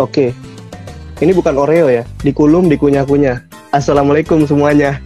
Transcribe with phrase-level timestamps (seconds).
[0.00, 0.32] Oke.
[1.20, 2.02] Ini bukan Oreo ya.
[2.24, 3.44] Dikulum, dikunyah-kunyah.
[3.72, 4.98] Assalamualaikum semuanya.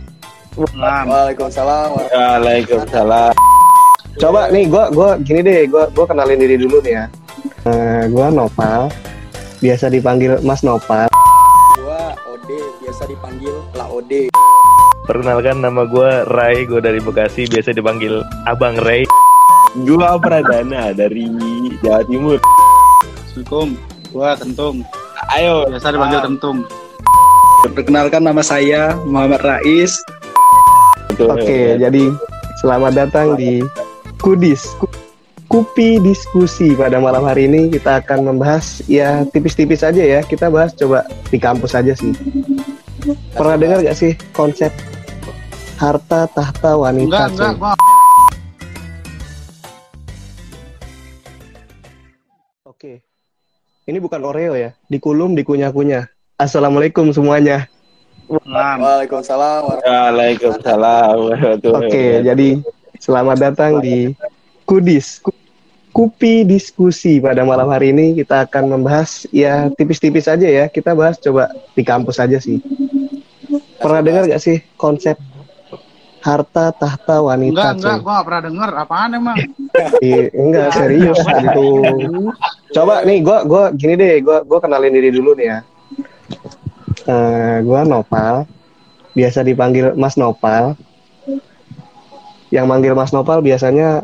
[0.56, 1.98] Waalaikumsalam.
[2.10, 3.32] Waalaikumsalam.
[4.16, 7.04] Coba nih gua gua gini deh, gua gua kenalin diri dulu nih ya.
[7.68, 8.88] Eh, gua Nopal.
[9.60, 11.12] Biasa dipanggil Mas Nopal.
[11.76, 14.32] Gua Ode, biasa dipanggil La Ode.
[15.06, 19.06] Perkenalkan nama gue Ray, gue dari Bekasi, biasa dipanggil Abang Ray.
[19.86, 21.30] Gua Pradana dari
[21.78, 22.42] Jawa Timur.
[23.30, 23.68] Assalamualaikum,
[24.16, 24.80] gua Kentung.
[25.36, 26.58] Ayo, Biasa dipanggil Kentung.
[27.68, 30.00] Perkenalkan nama saya Muhammad Rais.
[31.20, 32.04] Oke, jadi
[32.64, 33.60] selamat datang di
[34.16, 34.72] Kudis.
[34.80, 34.88] Ku-
[35.46, 40.20] Kupi diskusi pada malam hari ini kita akan membahas ya tipis-tipis aja ya.
[40.24, 42.10] Kita bahas coba di kampus aja sih.
[43.30, 44.74] Pernah dengar gak sih konsep
[45.78, 47.06] harta tahta wanita?
[47.06, 47.72] Enggak, enggak, gua
[52.66, 53.15] Oke.
[53.86, 54.74] Ini bukan Oreo ya.
[54.90, 56.10] Dikulum, dikunyah-kunyah.
[56.34, 57.70] Assalamualaikum semuanya.
[58.26, 59.78] Waalaikumsalam.
[59.78, 61.14] Waalaikumsalam.
[61.70, 62.66] Oke, jadi
[62.98, 64.10] selamat datang di
[64.66, 65.22] Kudis.
[65.22, 65.30] Ku-
[65.94, 70.66] Kupi diskusi pada malam hari ini kita akan membahas ya tipis-tipis aja ya.
[70.66, 72.58] Kita bahas coba di kampus aja sih.
[73.78, 75.14] Pernah dengar gak sih konsep
[76.26, 77.60] harta tahta enggak, wanita?
[77.78, 78.02] enggak, cuy?
[78.02, 78.70] gua nggak pernah denger.
[78.74, 79.38] Apaan emang?
[80.02, 81.66] Ih, enggak serius gitu.
[82.74, 85.58] Coba nih gua gua gini deh, gua gua kenalin diri dulu nih ya.
[87.06, 88.42] Eh, gua Nopal.
[89.14, 90.74] Biasa dipanggil Mas Nopal.
[92.50, 94.02] Yang manggil Mas Nopal biasanya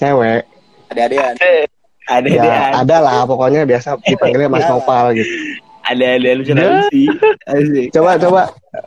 [0.00, 0.48] cewek.
[0.88, 1.36] Ada-adaan.
[2.02, 5.30] Ada Ya, ada ada lah pokoknya biasa dipanggilnya Mas Nopal gitu.
[5.82, 7.02] Ada ada halusinasi.
[7.50, 7.86] Asik.
[7.90, 8.42] Coba coba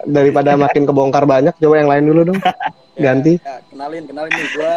[0.07, 2.39] daripada makin kebongkar banyak, coba yang lain dulu dong.
[3.05, 3.35] Ganti.
[3.43, 4.73] Ya, kenalin, kenalin nih gua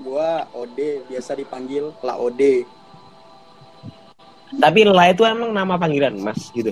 [0.00, 2.62] gua Ode, biasa dipanggil La Ode.
[4.50, 6.70] Tapi lah itu emang nama panggilan Mas gitu.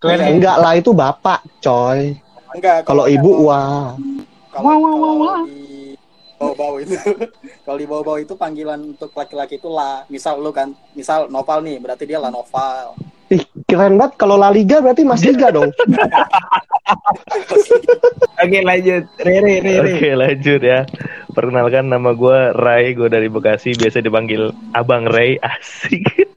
[0.00, 2.16] Kalian Enggak lah itu bapak, coy.
[2.52, 3.96] Enggak, Kalau ibu wah.
[4.52, 5.40] kalau, Wah, wah, wah, wah.
[5.48, 5.96] di
[6.38, 6.94] bau-bau itu
[7.64, 11.80] kalau di bau-bau itu panggilan untuk laki-laki itu la misal lu kan misal Noval nih
[11.80, 12.94] berarti dia La Noval
[13.32, 15.72] Ih, keren banget kalau La Liga berarti Mas Liga dong.
[18.44, 19.08] Oke lanjut.
[19.24, 19.96] Rere Rere.
[19.96, 20.84] Oke lanjut ya.
[21.32, 25.40] Perkenalkan nama gue Ray, gue dari Bekasi, biasa dipanggil Abang Ray.
[25.40, 26.04] Asik.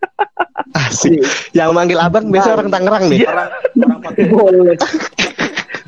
[0.87, 1.19] Asik.
[1.51, 3.27] Yang manggil abang biasa orang Tangerang nih.
[3.27, 4.23] orang orang pakai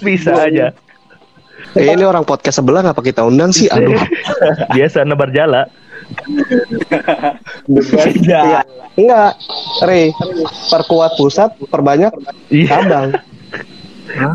[0.03, 0.75] Bisa aja.
[1.77, 3.69] Eh, ini orang podcast sebelah ngapa kita undang sih?
[3.69, 3.93] Aduh.
[4.75, 5.69] Biasa nebar jala.
[7.69, 8.63] Iya.
[8.97, 9.31] Enggak.
[9.85, 10.11] Re,
[10.69, 12.11] perkuat pusat, perbanyak
[12.51, 12.67] Iya.
[12.67, 13.09] cabang.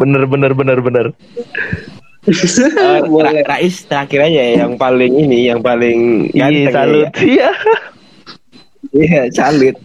[0.01, 1.07] Bener bener bener bener.
[2.25, 7.05] Ra Rais terakhir aja ya, yang paling ini, yang paling Iya ganteng salut.
[7.05, 7.21] ya.
[7.21, 7.51] Iya.
[8.95, 9.77] Iya, salut.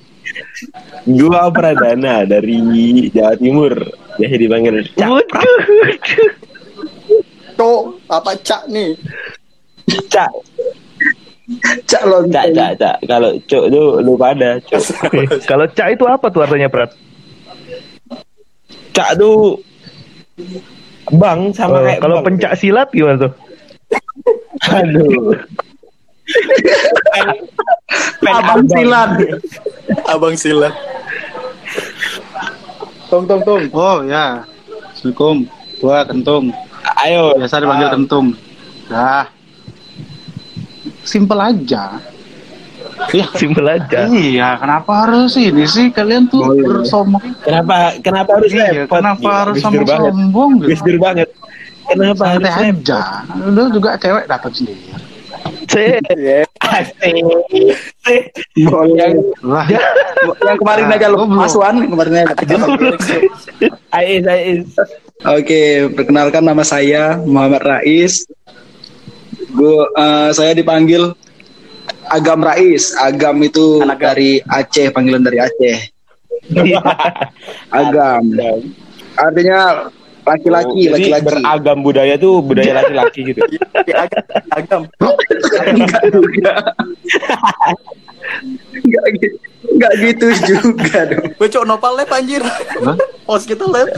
[1.09, 2.61] Gua Pradana dari
[3.09, 3.73] Jawa Timur.
[4.15, 5.07] Biasa dipanggil Cak.
[5.09, 5.59] Waduh.
[7.59, 8.95] cok apa cak nih
[10.07, 10.31] Cak,
[11.89, 12.95] cak lo Cak, Cak, Cak.
[13.09, 14.83] Kalau Cok itu lu pada, Cok.
[15.49, 16.93] Kalau cak itu apa tuh artinya Prat?
[18.93, 19.57] Cak tuh
[21.09, 23.33] Bang sama Oh, kayak kalau pencak silat gimana tuh?
[24.69, 25.33] Aduh.
[27.09, 27.27] pen,
[28.21, 29.09] pen abang silat.
[30.05, 30.73] abang silat
[33.09, 34.45] tong tong tong Oh ya.
[34.93, 35.37] Assalamualaikum,
[35.81, 36.45] gua Kentung.
[36.99, 37.93] Ayo, Biasa dipanggil Ah.
[37.95, 38.27] Kentung.
[38.91, 39.25] Dah.
[41.09, 41.97] Simpel aja.
[43.09, 44.05] Iya, Simpel aja.
[44.07, 47.23] iya, kenapa harus ini sih kalian tuh bersombong?
[47.41, 48.93] kenapa kenapa harus Iya, repot?
[48.93, 49.87] kenapa Gila, harus Dur banget.
[49.89, 50.91] sombong-sombong gitu?
[50.99, 51.29] Banget.
[51.87, 52.81] Kenapa harus Santai repot?
[52.85, 53.01] aja.
[53.41, 54.83] Lu juga cewek dapat sendiri.
[55.65, 56.01] Cek.
[58.57, 59.13] Yang
[60.39, 62.57] yang kemarin Nah, aja lo masukan kemarin aja
[63.91, 64.65] Ais, Ais.
[65.21, 65.61] Oke,
[65.93, 68.25] perkenalkan nama saya Muhammad Rais.
[69.51, 71.13] Gua eh, saya dipanggil
[72.09, 72.93] Agam Rais.
[72.95, 75.77] Agam itu dari Aceh, panggilan dari Aceh.
[77.73, 78.23] Agam.
[79.13, 79.89] Artinya
[80.23, 81.25] laki-laki, Oh, laki-laki.
[81.25, 83.41] beragam budaya tuh budaya laki-laki gitu.
[83.93, 84.23] agam,
[84.53, 84.81] agam.
[85.73, 86.53] Enggak juga.
[88.77, 89.35] Enggak gitu.
[89.69, 91.25] Enggak gitu juga dong.
[91.35, 92.41] Bocok nopal lep anjir.
[93.25, 93.89] Pos kita lep.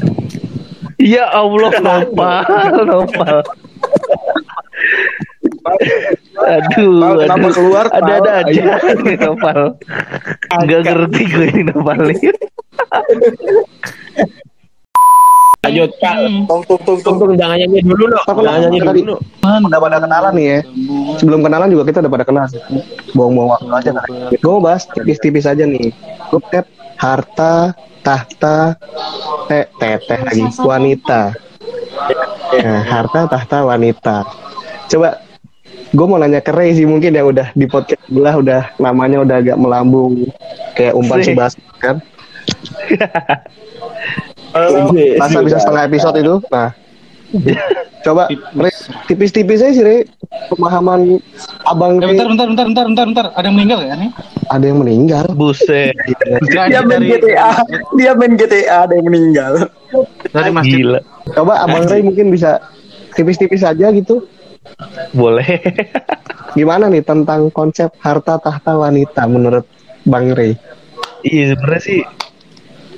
[0.98, 2.44] Ya Allah, nopal,
[2.86, 3.42] nopal.
[5.62, 7.54] Aduh, Pal, kenapa aduh.
[7.54, 7.98] keluar, Pal?
[8.02, 8.64] Ada-ada aja
[9.06, 9.60] nih nopal.
[10.66, 12.00] Gak ngerti gue ini nopal
[15.62, 16.16] lanjut Kak.
[16.50, 17.16] Tung tung tung tung.
[17.22, 18.18] Tunggu jangan nyanyi dulu lo.
[18.26, 19.16] Apa Jangan nyanyi dulu.
[19.46, 20.60] Udah pada kenalan nih ya.
[21.22, 22.46] Sebelum kenalan juga kita udah pada kenal.
[23.14, 24.10] Bohong-bohong waktu aja kan.
[24.34, 25.94] Gue mau bahas tipis-tipis aja nih.
[26.34, 26.42] Gue
[26.98, 27.74] harta,
[28.06, 28.78] tahta,
[29.50, 31.34] teh, teteh lagi, wanita.
[32.62, 34.26] Nah, harta, tahta, wanita.
[34.90, 35.18] Coba
[35.92, 39.36] gue mau nanya ke Ray sih mungkin yang udah di podcast sebelah udah namanya udah
[39.44, 40.24] agak melambung
[40.76, 41.36] kayak umpan Sih.
[41.36, 41.54] subas
[41.84, 42.00] kan
[45.22, 46.72] masa bisa setengah episode itu nah
[48.02, 48.74] coba Ray,
[49.08, 50.00] tipis-tipis aja sih Ray
[50.48, 51.20] pemahaman
[51.68, 53.26] abang Ray bentar, bentar, bentar, bentar, bentar, bentar.
[53.36, 54.10] Ada yang meninggal ya nih?
[54.52, 55.96] ada yang meninggal Buset.
[56.52, 57.64] Dia main GTA,
[57.96, 59.72] dia main GTA ada yang meninggal.
[60.32, 60.84] dari masjid.
[60.84, 61.00] Gila.
[61.36, 62.60] coba abang Ray mungkin bisa
[63.16, 64.28] tipis-tipis aja gitu
[65.12, 65.48] Boleh.
[66.52, 69.64] gimana nih tentang konsep harta tahta wanita menurut
[70.04, 70.56] Bang Ray
[71.22, 72.02] Iya sebenarnya sih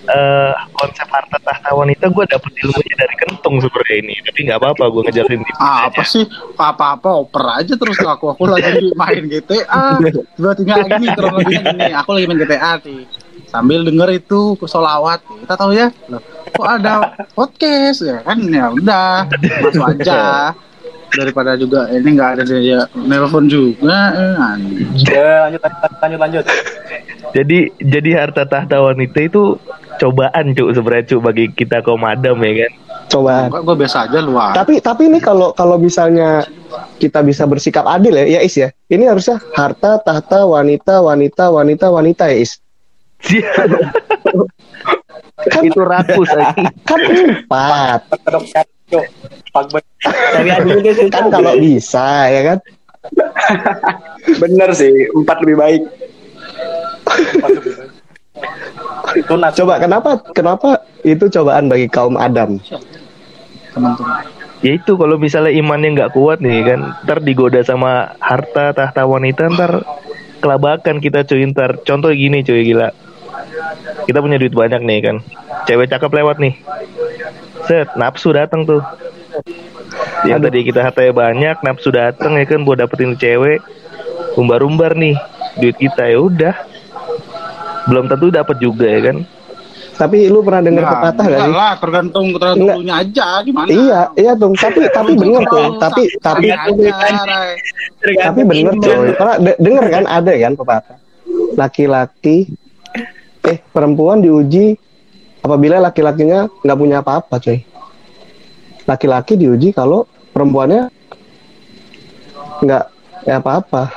[0.04, 4.84] eh konsep harta tahta wanita gue dapet ilmunya dari kentung sebenarnya ini tapi nggak apa-apa
[4.90, 6.12] gue ngejelasin tipis Ah, apa aja.
[6.12, 6.24] sih?
[6.54, 10.04] Apa-apa oper aja terus aku aku lagi main GTA.
[10.36, 10.60] Tiba-tiba
[10.90, 11.88] gini kronologinya gini.
[11.96, 13.08] Aku lagi main GTA nih.
[13.48, 15.24] Sambil denger itu solawat.
[15.24, 15.88] Kita tahu ya.
[16.12, 16.20] Loh,
[16.52, 16.94] kok ada
[17.32, 18.44] podcast ya kan?
[18.44, 19.24] Ya udah,
[19.64, 20.52] masuk aja.
[21.14, 24.14] Daripada juga ini nggak ada dia nelpon juga.
[24.14, 24.34] Eh.
[25.06, 26.46] Ya, lanjut lanjut lanjut lanjut.
[27.38, 29.58] jadi jadi harta tahta wanita itu
[29.98, 32.72] cobaan cuk sebenarnya cuk bagi kita kaum adam ya kan
[33.14, 34.52] coba Enggak, gue biasa aja luar.
[34.58, 36.46] Tapi tapi ini kalau kalau misalnya
[36.98, 38.74] kita bisa bersikap adil ya, ya Is ya.
[38.90, 42.63] Ini harusnya harta, tahta, wanita, wanita, wanita, wanita ya Is.
[45.44, 46.54] Kan, itu rakus aja
[46.86, 48.00] kan empat.
[51.10, 52.58] Kan kalau bisa ya kan.
[54.40, 55.84] Bener sih, empat lebih baik.
[59.18, 59.58] Itu nasi.
[59.64, 60.70] Coba kenapa kenapa
[61.04, 62.60] itu cobaan bagi kaum Adam?
[63.74, 64.24] teman-teman.
[64.62, 69.50] ya itu kalau misalnya imannya nggak kuat nih kan ntar digoda sama harta tahta wanita
[69.52, 69.82] ntar
[70.40, 72.94] kelabakan kita cuy ntar contoh gini cuy gila
[74.06, 75.16] kita punya duit banyak nih kan
[75.66, 76.54] cewek cakep lewat nih
[77.66, 78.82] set nafsu datang tuh
[80.24, 83.60] yang tadi kita hartanya banyak nafsu datang ya kan buat dapetin cewek
[84.36, 85.16] umbar-umbar nih
[85.56, 86.56] duit kita ya udah
[87.86, 89.18] belum tentu dapat juga ya kan
[89.94, 91.54] Tapi lu pernah dengar Nah, pepatah gak enggak sih?
[91.54, 93.70] lah, tergantung tergantung nya aja gimana.
[93.70, 94.50] Iya, iya tuh.
[94.58, 95.78] Tapi tapi bener tuh.
[95.78, 96.50] Tapi tapi
[98.18, 99.14] tapi bener tuh.
[99.38, 100.98] De- denger kan ada kan pepatah.
[101.54, 102.50] Laki-laki
[103.44, 104.80] eh perempuan diuji
[105.44, 107.60] apabila laki-lakinya nggak punya apa-apa, coy.
[108.88, 110.88] Laki-laki diuji kalau perempuannya
[112.64, 112.84] nggak
[113.28, 113.92] ya apa-apa.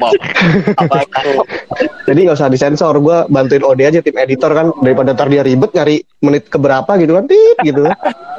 [0.00, 0.10] Mau.
[2.08, 2.96] Jadi nggak usah disensor.
[3.04, 7.12] Gue bantuin Ode aja tim editor kan daripada ntar dia ribet nyari menit keberapa gitu
[7.20, 7.84] kan, tit gitu.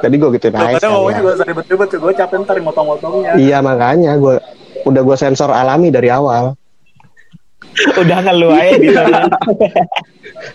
[0.02, 0.82] Jadi gue gituin aja.
[0.82, 1.88] Padahal usah ribet-ribet.
[1.96, 3.38] Gue capek ntar motong-motongnya.
[3.38, 4.42] Iya makanya gue
[4.82, 6.58] udah gue sensor alami dari awal.
[7.98, 9.26] Udah kan lu aja di sana.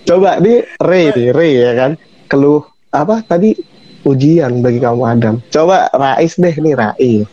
[0.07, 1.92] Coba di Ray nih, Ray ya kan.
[2.27, 3.56] Keluh apa tadi
[4.04, 5.44] ujian bagi kaum Adam.
[5.51, 7.27] Coba Rais deh nih Rais.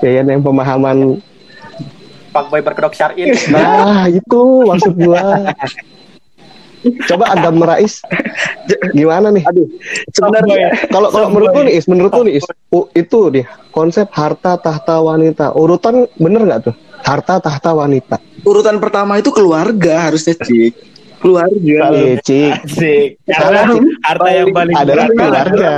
[0.00, 1.20] Ya kan yang pemahaman.
[2.28, 3.32] Pak Boy berkedok syar'in.
[3.48, 5.52] Nah itu maksud gua.
[7.10, 8.00] Coba Adam Rais
[8.94, 9.42] gimana nih?
[9.50, 9.66] Aduh,
[10.14, 13.44] sebenarnya Kalau kalau menurut lu nih, Is, menurut lu nih, Is, u- itu nih
[13.74, 15.52] konsep harta tahta wanita.
[15.58, 16.74] Urutan bener nggak tuh?
[17.04, 18.16] Harta tahta wanita.
[18.46, 20.72] urutan pertama itu keluarga harusnya Cik.
[21.18, 21.90] Keluarga.
[21.92, 22.52] Eh, Cik.
[22.64, 23.08] Asik.
[23.26, 23.82] Salah, Cik.
[24.06, 25.72] Harta yang paling Adalah keluarga.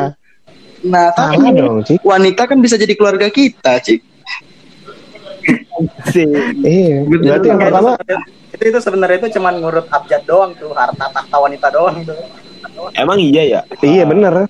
[0.80, 2.00] Nah, Salah tapi dong, Cik.
[2.04, 4.00] wanita kan bisa jadi keluarga kita, Cik.
[6.04, 6.28] Asik.
[6.60, 7.08] Iya.
[7.08, 7.96] Berarti yang pertama
[8.50, 12.20] itu itu sebenarnya itu cuman ngurut abjad doang tuh, harta tahta wanita doang tuh.
[12.92, 13.60] Emang iya ya?
[13.80, 14.44] Iya bener.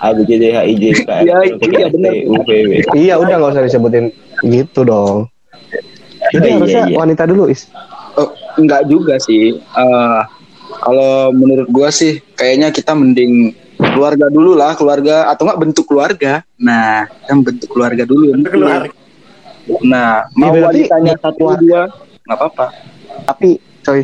[0.00, 1.84] A B C D H I J K L Iya, M N O P iya,
[1.84, 2.12] Q R S T bener.
[2.24, 2.70] U V W.
[2.96, 4.04] Iya udah nggak usah disebutin
[4.44, 5.28] gitu dong.
[6.30, 6.96] Jadi Iya, harusnya iya.
[6.96, 7.68] wanita dulu is.
[8.16, 8.30] Oh,
[8.60, 9.56] enggak juga sih.
[9.56, 10.20] Eh,
[10.80, 16.44] kalau menurut gua sih kayaknya kita mending keluarga dulu lah, keluarga atau enggak bentuk keluarga.
[16.60, 18.36] Nah, yang bentuk keluarga dulu.
[18.36, 18.92] Bentuk keluarga.
[19.84, 21.82] Nah, mau Iya, berarti wanitanya bentuk satu dua
[22.26, 22.66] nggak apa-apa.
[23.26, 23.50] Tapi
[23.84, 24.00] coy,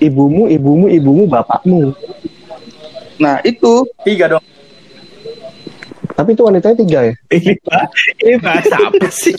[0.00, 1.92] ibumu, ibumu, ibumu, bapakmu.
[3.20, 4.44] Nah, itu Tiga dong.
[6.10, 7.14] Tapi itu wanitanya tiga ya.
[7.32, 7.84] Ini Pak,
[8.20, 9.32] ini bahasa apa sih?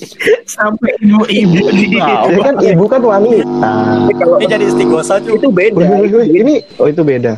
[0.50, 2.42] Sampai ibu-ibu di bawah.
[2.42, 3.74] kan ibu kan wanita.
[4.10, 5.38] Ini jadi istigosa cuy.
[5.38, 5.86] itu beda.
[6.26, 7.38] Ini oh itu beda.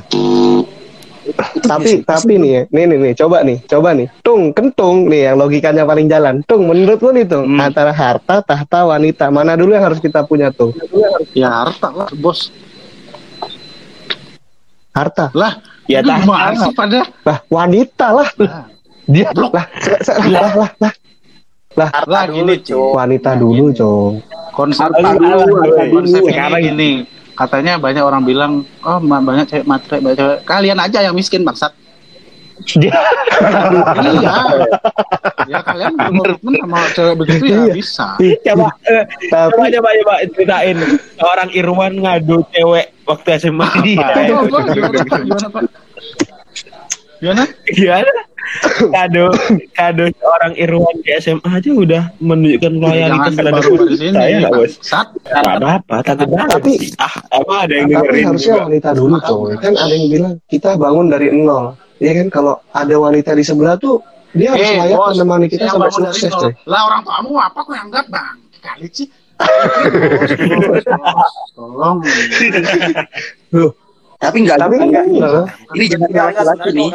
[1.64, 5.36] tapi tapi nih ya, nih nih nih, coba nih, coba nih, tung kentung nih yang
[5.40, 6.44] logikanya paling jalan.
[6.44, 7.64] Tung menurut lu nih tung Hmm.
[7.64, 10.76] antara harta, tahta, wanita mana dulu yang harus kita punya tuh?
[11.32, 12.52] Ya harta lah, bos.
[14.92, 15.32] Harta.
[15.32, 16.24] Lah, Ya, tahan.
[16.24, 17.00] gimana pada?
[17.28, 18.30] Lah, wanita lah.
[18.40, 18.64] Lah,
[19.04, 19.68] Dia lah, lah,
[20.32, 20.94] lah, lah, lah.
[21.76, 22.96] Lah, dulu, gini, cuy.
[22.96, 24.14] Wanita dulu, Cong.
[24.54, 26.92] konsep ini Sekarang gini.
[27.34, 30.40] Katanya banyak orang bilang, oh banyak cewek matre, banyak cewek.
[30.46, 31.74] Kalian aja yang miskin bangsat.
[32.78, 32.94] Iya.
[35.44, 37.74] ya kalian berkomitmen sama cewek begitu ya Iya.
[37.74, 38.08] bisa.
[38.18, 40.78] Coba, eh, Tapi coba, coba, coba ceritain
[41.20, 43.68] orang Irwan ngadu cewek waktu SMA.
[43.84, 44.06] Iya.
[44.40, 44.58] Apa?
[44.72, 45.64] Gimana Pak?
[47.20, 47.44] Gimana?
[47.66, 48.12] Gimana?
[48.92, 49.32] Kado,
[49.74, 54.14] kado seorang Irwan di SMA aja udah menunjukkan loyalitas terhadap baru di sini.
[54.14, 54.74] saya nggak bos?
[54.84, 56.50] Takut banget.
[56.52, 56.92] Tapi- sih.
[57.00, 59.42] ah, emang ada yang tapi dengerin harusnya wanita dulu, Cong.
[59.58, 61.74] Kan ada yang bilang kita bangun dari nol.
[61.98, 65.66] Ya kan kalau ada wanita di sebelah tuh dia harus Eh, layak bos, menemani kita
[65.68, 66.52] sampai sukses, coy.
[66.66, 68.36] Lah orang tuamu apa kok yang enggak bang?
[68.60, 69.08] Kali sih.
[71.54, 71.98] Tolong.
[74.16, 75.06] Tapi enggak Tapi kan enggak.
[75.06, 75.46] bener.
[75.74, 76.90] Ini jangan Enggak, enggak, laki-laki nih.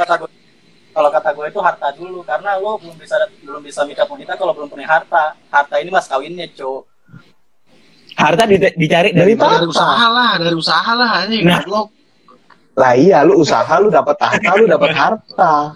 [0.91, 4.51] kalau kata gue itu harta dulu karena lo belum bisa belum bisa nikah wanita kalau
[4.51, 6.91] belum punya harta harta ini mas kawinnya cowok
[8.19, 11.47] Harta di- dicari dari Dari usaha lah, dari usaha lah ini.
[11.47, 11.63] Nah.
[11.63, 11.95] goblok.
[12.79, 15.75] Lah iya, lu usaha, lu dapat tahta, lu dapat harta.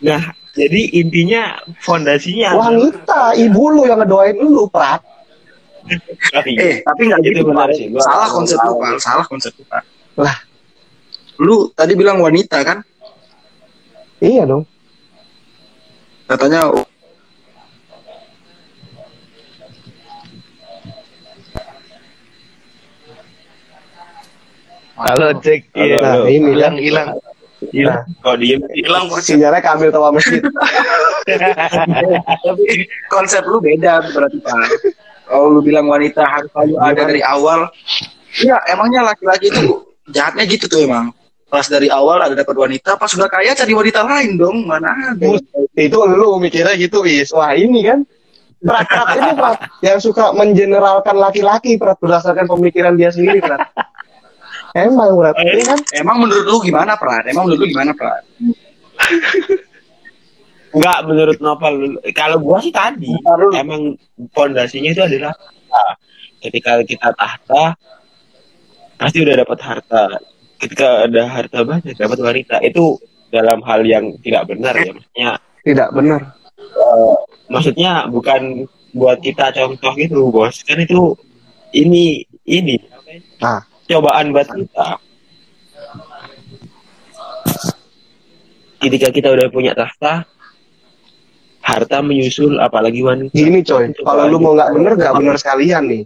[0.00, 0.22] Nah,
[0.56, 5.04] jadi intinya fondasinya adalah- Wanita, ibu lu yang ngedoain lu, Prat.
[6.48, 6.60] Iya.
[6.60, 8.88] Eh, tapi enggak Itu gitu, benar sih, gua- Salah konsep lu, Pak.
[9.00, 9.82] Salah konsep lu, Pak.
[10.20, 10.36] Lah.
[11.40, 12.80] Lu tadi bilang wanita kan?
[14.18, 14.64] Iya dong.
[16.26, 16.68] Katanya
[24.98, 26.02] Halo cek, iya.
[26.02, 26.82] Nah, ini hilang kan.
[26.82, 27.08] hilang.
[27.70, 28.02] Hilang.
[28.18, 28.62] Kok diem?
[28.74, 30.42] hilang Sinyalnya keambil tawa masjid.
[32.46, 32.66] tapi
[33.06, 34.54] konsep lu beda berarti Pak.
[35.30, 37.70] Kalau lu bilang wanita harus selalu ada dari awal,
[38.42, 41.14] ya emangnya laki-laki itu jahatnya gitu tuh emang.
[41.46, 45.38] Pas dari awal ada dapat wanita, pas sudah kaya cari wanita lain dong, mana ada.
[45.78, 47.32] itu lu mikirnya gitu, Is.
[47.32, 48.04] Wah, ini kan
[48.58, 53.64] Prat, Prat ini Prat yang suka mengeneralkan laki-laki Prat berdasarkan pemikiran dia sendiri, Prat.
[54.86, 55.34] Emang, Prat.
[55.42, 57.26] Ini kan Emang menurut lu gimana, Prat?
[57.26, 58.22] Emang menurut lu gimana, Prat?
[60.76, 61.96] Enggak menurut novel.
[62.12, 63.08] Kalau gua sih tadi
[63.56, 63.96] emang
[64.36, 65.84] fondasinya itu adalah tahta.
[66.38, 67.72] Ketika kita tahta
[69.00, 70.20] pasti udah dapat harta.
[70.60, 72.98] Ketika ada harta banyak dapat wanita itu
[73.32, 75.30] dalam hal yang tidak benar ya maksudnya
[75.64, 76.20] tidak benar.
[77.48, 78.64] maksudnya bukan
[78.96, 81.12] buat kita contoh gitu bos kan itu
[81.76, 82.76] ini ini
[83.38, 83.62] Ah.
[83.88, 85.00] Cobaan buat kita
[88.78, 90.24] ketika kita udah punya tahta
[91.60, 96.02] harta menyusul apalagi wanita Gini coy, kalau lu mau nggak bener nggak bener sekalian nih.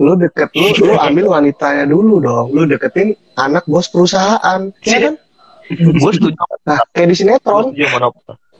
[0.00, 2.52] Lu deket lu, lu ambil wanitanya dulu dong.
[2.52, 5.14] Lu deketin anak bos perusahaan, ya kan?
[5.70, 6.36] Gue setuju.
[6.68, 7.72] Nah, kayak di sinetron,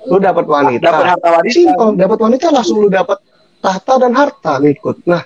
[0.08, 0.80] lu dapat wanita.
[0.80, 1.52] Dapat harta wanita.
[1.52, 3.20] Simpel, dapat wanita langsung lu dapat
[3.60, 4.96] tahta dan harta ngikut.
[5.04, 5.20] Nah,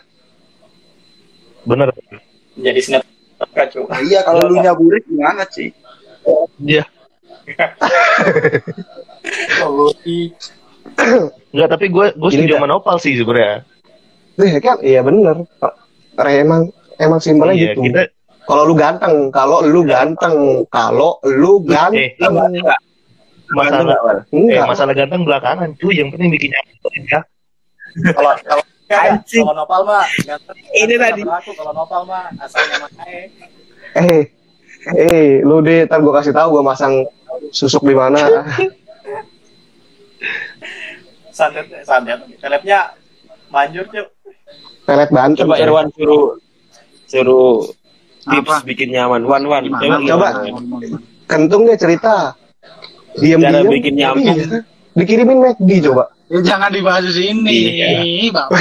[1.63, 1.95] Bener.
[2.59, 3.14] jadi sinetron
[3.47, 5.69] cuy Nah, iya, kalau lu nyaburin gimana sih?
[6.61, 6.85] Iya.
[11.51, 13.63] Enggak, tapi gue gue Ini setuju sama Nopal sih sebenarnya.
[14.35, 15.47] eh, kan iya bener.
[16.15, 17.81] Re, emang emang simpelnya Iya, gitu.
[17.87, 18.03] kita
[18.45, 20.37] Kalau lu ganteng, kalau lu ganteng,
[20.69, 22.61] kalau lu eh ganteng.
[23.51, 24.67] masalah eh, Enggak.
[24.69, 27.21] masalah ganteng belakangan cuy, yang penting bikin nyaman ya.
[28.13, 29.43] kalau kalau Anjing.
[29.43, 30.05] kalau nopal mah
[30.73, 31.23] Ini tadi.
[31.25, 33.21] kalau nopal mah asal nyaman aja
[33.95, 34.23] Eh,
[34.93, 37.07] eh, lu deh, ntar gua kasih tahu gua masang
[37.51, 38.21] susuk di mana.
[41.31, 42.95] santet santet telepnya
[43.51, 44.05] manjur cuy
[44.85, 45.49] Pelet Banten.
[45.49, 45.57] coba.
[45.57, 46.37] Irwan suruh
[47.09, 47.65] suruh
[48.23, 48.69] tips Apa?
[48.69, 49.97] bikin nyaman one one coba?
[49.99, 50.29] Coba.
[51.25, 52.37] Kentung deh cerita.
[53.17, 53.73] Diam Cara diam.
[53.73, 54.21] bikin nyaman.
[54.21, 54.61] Iya.
[54.93, 56.13] Dikirimin McD coba.
[56.35, 58.35] Ya jangan dibahas di sini, Iya.
[58.35, 58.59] Bapak.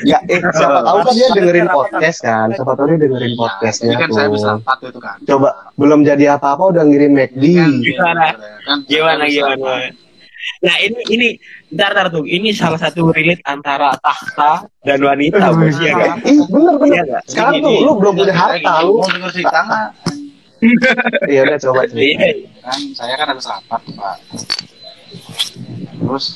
[0.00, 2.48] Ya, eh, siapa tahu kan dia dengerin podcast kan.
[2.50, 4.52] Siapa tahu dia dengerin Iya, podcastnya Ini kan saya bisa tuh.
[4.56, 5.16] rapat itu kan.
[5.22, 7.44] Coba belum jadi apa-apa udah ngirim McD.
[7.52, 8.24] Kan, Gimana?
[8.64, 9.88] kan, gimana saya bisa gimana
[10.62, 11.28] nah ini ini
[11.74, 16.38] ntar ntar tuh ini salah satu relate antara tahta dan wanita bos ya kan Ih,
[16.46, 16.94] bener bener.
[16.94, 17.22] Iya nggak?
[17.26, 18.94] Sekarang tuh lu belum punya harta lu.
[18.94, 19.88] Mau denger cerita nggak?
[21.26, 22.22] Iya udah coba cerita.
[22.22, 22.30] Iya.
[22.62, 24.16] kan saya kan habis rapat pak
[25.98, 26.26] terus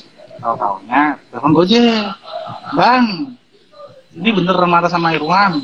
[0.41, 2.05] tahu tahunya telepon gojek.
[2.73, 3.05] Bang
[4.11, 5.61] ini bener marah sama Irwan.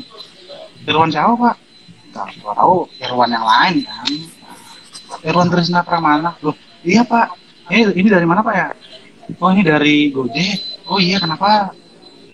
[0.86, 1.54] Irwan siapa pak?
[2.14, 4.06] Tahu tahu Irwan yang lain kan?
[5.24, 7.34] Irwan Trisna Pramana loh iya pak.
[7.68, 8.66] Ini ini dari mana pak ya?
[9.36, 10.86] Oh ini dari Gojek.
[10.88, 11.74] Oh iya kenapa?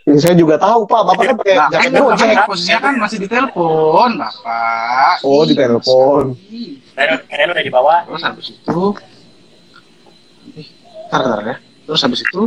[0.05, 2.37] Ya, saya juga tahu Pak, Bapak kan pakai Nah, kan jaket Bapak gojek.
[2.45, 5.17] posisinya kan masih di telepon, Bapak.
[5.25, 6.37] Oh, di telepon.
[7.25, 8.05] Keren udah dibawa.
[8.05, 8.81] Terus habis itu.
[10.61, 10.69] Eh,
[11.09, 11.57] Ntar, ntar ya.
[11.85, 12.43] Terus habis itu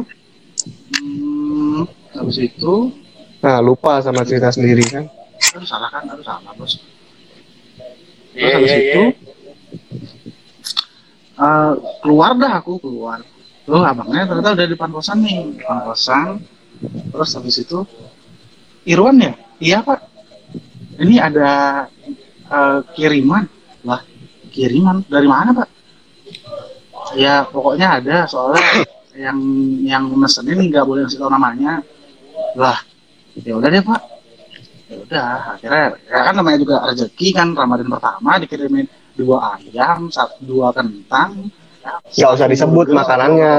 [0.93, 1.81] hmm,
[2.15, 2.73] habis itu
[3.37, 5.05] Nah, lupa sama cerita sendiri kan.
[5.55, 6.73] aduh salah kan, aduh salah, Bos.
[8.39, 9.09] Terus Iya habis iya itu iya.
[11.37, 13.19] eh, keluar dah aku keluar.
[13.67, 16.27] Loh, abangnya ternyata udah di depan kosan nih, depan kosan.
[17.11, 17.79] Terus habis itu
[18.87, 19.33] Irwan ya?
[19.59, 19.99] Iya, Pak.
[21.03, 21.49] Ini ada
[22.47, 23.43] eh, kiriman.
[23.87, 24.01] Lah,
[24.53, 25.69] kiriman dari mana, Pak?
[27.15, 28.83] Ya, pokoknya ada soalnya
[29.17, 29.37] yang
[29.81, 31.81] yang mesenin nggak boleh ngasih tahu namanya.
[32.53, 32.77] Lah,
[33.41, 34.01] ya udah deh, Pak.
[34.87, 35.25] Ya udah,
[35.57, 41.49] akhirnya ya kan namanya juga rezeki kan Ramadan pertama dikirimin dua ayam, satu dua kentang.
[42.13, 43.55] Nggak usah disebut makanannya.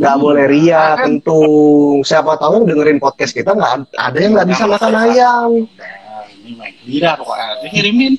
[0.00, 2.00] Nggak boleh ria, Kan kentung.
[2.00, 5.50] Siapa tahu dengerin podcast kita nggak ada yang nggak bisa makan ayam.
[6.58, 7.46] Tidak pokoknya.
[7.66, 8.14] Dikirimin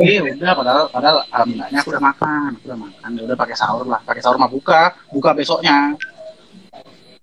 [0.00, 3.08] iya udah padahal padahal alhamdulillahnya aku udah makan aku udah makan.
[3.16, 4.00] Ya udah pakai sahur lah.
[4.04, 5.94] Pakai sahur mah buka buka besoknya.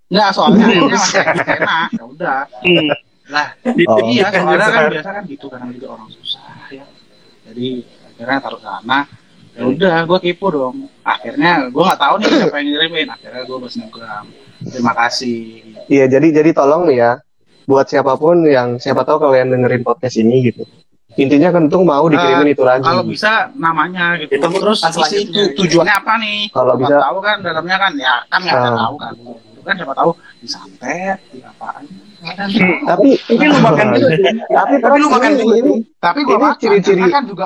[0.08, 2.40] Nggak, soalnya akhirnya masih enak ya udah.
[3.28, 3.48] Lah
[3.92, 4.00] Oh.
[4.08, 6.86] iya soalnya kan biasa kan gitu kan juga orang susah ya.
[7.52, 7.84] Jadi
[8.16, 9.00] akhirnya taruh sana.
[9.58, 10.88] Ya udah gue kepo dong.
[11.04, 13.08] Akhirnya gue nggak tahu nih siapa yang ngirimin.
[13.12, 14.26] Akhirnya gue bersengram
[14.64, 15.62] terima kasih.
[15.92, 17.12] Iya, jadi jadi tolong nih ya,
[17.67, 20.63] buat siapa pun yang siapa tahu kalian dengerin podcast ini gitu.
[21.13, 22.86] Intinya kentung mau dikirimin itu lagi.
[22.86, 27.01] kalau bisa namanya gitu Itu terus kan isi itu tujuannya apa nih Kalau Nggak bisa-
[27.01, 28.77] tahu kan dalamnya kan ya kan nggak ada Ah.
[28.79, 31.83] tahu kan itu kan siapa tahu disantet di apaan
[32.17, 32.50] Hmm, tahu.
[32.83, 34.07] Tapi Mungkin lu makan dulu.
[34.47, 35.53] tapi Tapi lu makan ini, dulu.
[35.55, 37.45] ini tapi gua Ini makan ciri-ciri- kan juga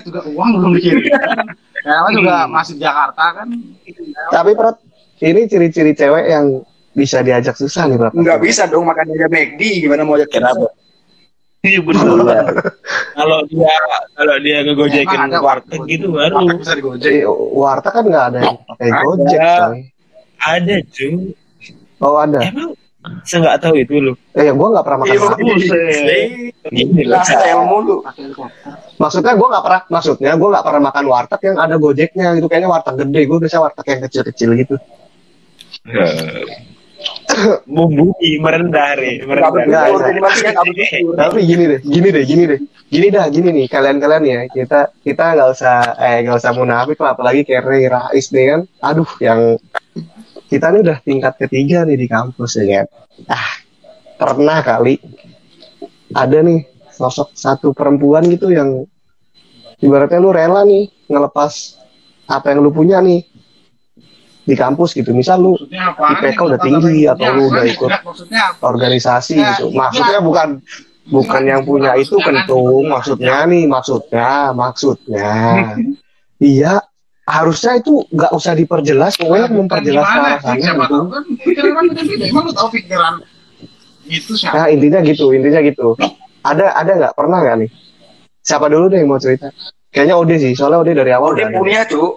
[0.00, 1.02] juga uang belum dikirim
[1.80, 3.48] ya kan juga masih di Jakarta kan
[4.28, 4.76] tapi Prat,
[5.20, 6.46] ini ciri-ciri cewek yang
[6.96, 8.12] bisa diajak susah nih, Prat.
[8.16, 10.72] Nggak bisa dong makan aja McD gimana mau ajak Kenapa?
[11.60, 12.46] Iya benar.
[13.12, 13.74] Kalau dia
[14.14, 18.38] kalau dia ngegojekin ada warteg gitu baru warteg bisa digojek Eh, Warta kan nggak ada
[18.38, 19.02] yang pakai Ada.
[19.02, 19.80] Gojek, coy.
[20.38, 21.12] ada cuy.
[21.98, 22.38] Oh ada.
[22.38, 22.70] Emang
[23.26, 24.14] saya nggak tahu itu loh.
[24.32, 25.46] Eh, ya gue nggak pernah makan Iya, warteg.
[28.96, 32.46] Maksudnya gue nggak pernah, maksudnya gue nggak pernah makan warteg yang ada Gojeknya gitu.
[32.46, 33.20] Kayaknya warteg gede.
[33.26, 34.76] Gue biasa warteg yang kecil-kecil gitu.
[37.66, 39.82] Membumi merendah re, Nggak merendah.
[41.20, 44.40] Tapi gini deh, gini deh, gini deh, gini dah, gini nih kalian-kalian ya.
[44.48, 49.10] Kita kita nggak usah eh nggak usah munafik lah, apalagi Kerry Rais nih kan, aduh
[49.18, 49.58] yang
[50.46, 52.86] kita nih udah tingkat ketiga nih di kampus ya kan,
[53.28, 53.50] ah
[54.16, 54.96] pernah kali
[56.14, 58.88] ada nih sosok satu perempuan gitu yang
[59.82, 61.76] ibaratnya lu rela nih ngelepas
[62.24, 63.22] apa yang lu punya nih
[64.46, 67.90] di kampus gitu, misal lu IPK udah tinggi atau lu udah ikut
[68.62, 69.68] organisasi Ya, gitu.
[69.68, 69.78] iya.
[69.82, 70.48] Maksudnya bukan
[71.06, 75.30] bukan yang punya itu kentung, maksudnya nih, maksudnya, maksudnya.
[76.36, 76.84] Iya,
[77.24, 80.20] harusnya itu nggak usah diperjelas, pokoknya memperjelas sih?
[80.20, 80.92] sana siapa gitu.
[80.92, 83.14] tahu kan pikiran kan beda-beda emang lu tahu pikiran
[84.04, 85.96] itu siapa Nah intinya gitu, intinya gitu.
[86.44, 87.70] Ada ada nggak pernah nggak nih?
[88.38, 89.48] Siapa dulu deh yang mau cerita?
[89.88, 91.56] Kayaknya Ode sih, soalnya Ode dari awal udah ada.
[91.56, 92.12] punya, Cuk.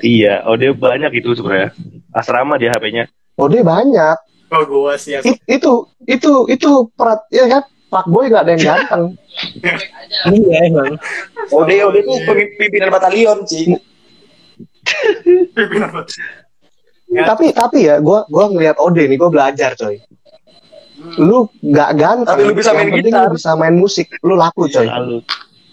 [0.00, 1.70] Iya, dia banyak itu sebenarnya.
[2.14, 3.04] Asrama dia HP-nya.
[3.34, 4.16] Ode banyak.
[4.54, 7.62] Oh gua sih It- itu itu itu perat ya kan?
[7.90, 9.04] Pak Boy nggak ada yang ganteng.
[10.30, 10.94] Iya emang.
[11.50, 12.16] Ode, Ode tuh
[12.54, 13.74] pimpinan batalion, sih.
[17.10, 17.26] Ya.
[17.30, 19.98] tapi tapi ya, gua gua ngeliat Ode nih, gua belajar coy.
[21.18, 23.26] Lu nggak ganteng, Tapi lu bisa main yang gitar.
[23.26, 24.86] lu bisa main musik, lu laku coy.
[24.86, 25.18] Lalu.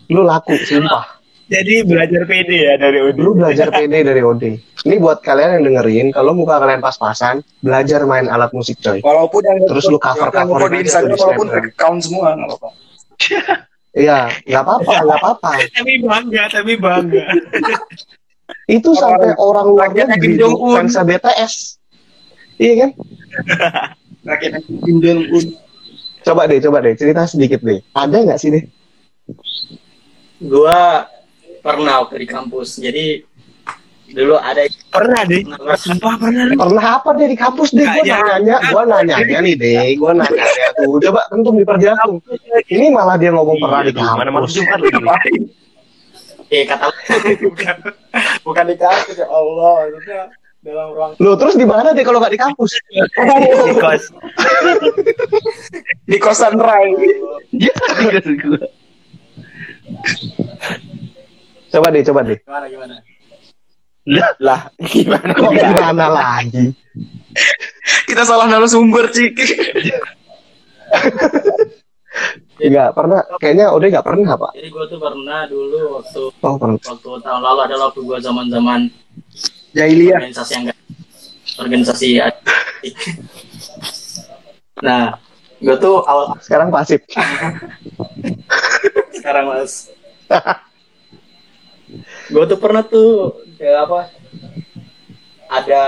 [0.09, 1.20] Lu laku, sumpah.
[1.51, 3.19] Jadi belajar PD ya dari Udi.
[3.19, 4.55] Lu belajar PD dari Ode.
[4.87, 9.03] Ini buat kalian yang dengerin, kalau muka kalian pas-pasan, belajar main alat musik coy.
[9.03, 12.69] Walaupun yang Terus lu cover-cover yang nge-upload di Instagram walaupun account semua nggak apa-apa.
[13.91, 15.49] Iya, nggak apa-apa, nggak apa-apa.
[15.75, 17.25] Tapi bangga, tapi bangga.
[18.71, 21.53] Itu sampai orang luar negeri fans BTS.
[22.63, 22.89] Iya kan?
[24.31, 25.45] Rakyat Kim Jong Un.
[26.23, 27.83] Coba deh, coba deh, cerita sedikit deh.
[27.91, 28.63] Ada nggak sih deh?
[30.41, 31.05] gua
[31.81, 32.69] pernah waktu di kampus.
[32.77, 33.05] Jadi
[34.11, 35.41] dulu ada Pernah deh.
[35.79, 36.43] Sumpah pernah.
[36.45, 36.57] deh.
[36.59, 37.87] Pernah apa deh di kampus deh?
[37.87, 40.45] Gue nanya, gue nanya nih deh, gue nanya
[40.77, 40.99] tuh.
[40.99, 42.19] Coba tentu diperjelas tuh.
[42.69, 44.55] Ini malah dia ngomong pernah di Iya, mana malam kampus.
[44.55, 45.61] Jumat lagi
[46.51, 46.91] eh kata
[47.47, 47.75] bukan
[48.43, 50.23] bukan di kampus ya Allah, maksudnya
[50.59, 52.75] dalam ruang Loh, terus di mana deh kalau nggak di kampus?
[52.91, 54.03] Di kos.
[56.11, 56.91] Di kosan Rai.
[57.55, 58.61] Iya, di kos gua.
[61.71, 62.37] Coba deh, coba deh.
[62.43, 62.93] gimana gimana.
[64.41, 65.31] Lah, gimana?
[65.31, 66.73] Kok gimana lagi?
[68.03, 69.35] Kita salah narasumber, Cik.
[72.59, 73.21] Nggak pernah.
[73.39, 74.51] Kayaknya Ode nggak pernah pak.
[74.53, 76.77] Jadi gue tuh pernah dulu waktu Oh pernah.
[76.77, 78.79] waktu tahun lalu adalah waktu gue zaman zaman
[79.71, 80.19] Jahiliyah.
[80.19, 80.65] organisasi yang
[81.55, 82.07] organisasi
[84.81, 85.15] nah
[85.57, 86.99] gue tuh awal Sekarang pasif.
[89.21, 89.87] sekarang mas
[92.31, 93.99] gue tuh pernah tuh kayak apa
[95.51, 95.83] ada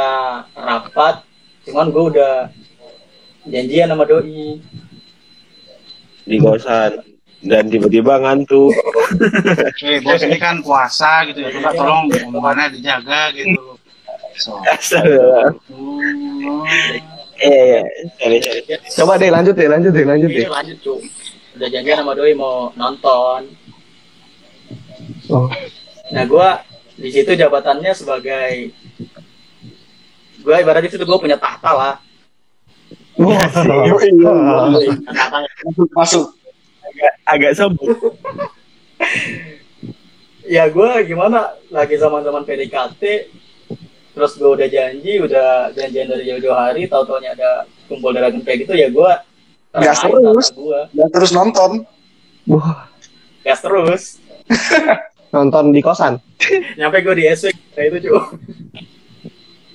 [0.53, 1.15] rapat
[1.63, 2.35] cuman gue udah
[3.47, 4.59] janjian sama doi
[6.23, 6.99] di kosan
[7.43, 8.71] dan tiba-tiba ngantuk.
[9.83, 11.51] Eh, bos ini kan puasa gitu ya.
[11.59, 13.75] Coba tolong omongannya dijaga gitu.
[14.39, 14.63] So.
[14.63, 15.51] Astaga.
[17.43, 17.83] Iya
[18.23, 18.77] iya.
[18.95, 20.47] Coba deh lanjut deh, lanjut deh, lanjut deh.
[20.47, 21.03] Ini lanjut tuh
[21.53, 23.53] udah janjian sama doi mau nonton
[25.31, 25.47] Oh.
[26.13, 26.49] Nah gue
[26.95, 28.69] di situ jabatannya sebagai
[30.37, 31.93] gue ibaratnya itu gue punya tahta lah
[33.17, 33.37] Wah.
[33.49, 33.61] tahta
[35.63, 36.25] Masuk, masuk.
[36.83, 37.89] Agak agak sombong.
[40.43, 43.01] ya gue gimana lagi zaman zaman PDKT
[44.13, 48.67] terus gue udah janji udah janjian dari jauh-jauh hari tahu taunya ada kumpul dadakan kayak
[48.67, 49.11] gitu ya gue
[49.73, 50.47] Gas terus.
[50.53, 51.81] gue Dan terus nonton.
[52.45, 52.85] Wah.
[53.41, 54.03] gas terus
[55.33, 56.21] Nonton di kosan.
[56.79, 58.21] nyampe gue di SW kayak itu cuy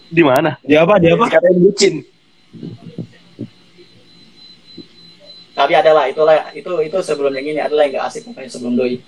[0.09, 0.57] Di mana?
[0.63, 0.97] Dia apa?
[1.03, 1.27] Dia apa?
[1.27, 1.95] Dikatain bucin.
[5.59, 9.03] tapi adalah itulah itu itu sebelum yang ini adalah yang gak asik makanya sebelum doi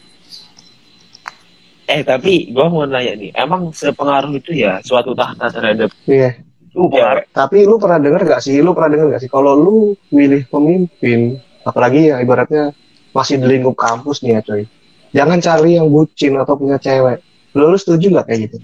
[1.90, 6.38] Eh tapi gua mau nanya nih, emang sepengaruh itu ya suatu tahta terhadap Iya.
[6.70, 7.26] Lu pengaruh.
[7.34, 8.62] Tapi lu pernah denger gak sih?
[8.62, 9.30] Lu pernah denger gak sih?
[9.30, 12.70] Kalau lu milih pemimpin, apalagi ya ibaratnya
[13.10, 14.62] masih di lingkup kampus nih ya coy.
[15.10, 17.18] Jangan cari yang bucin atau punya cewek.
[17.58, 18.56] Lu, lu setuju gak kayak gitu?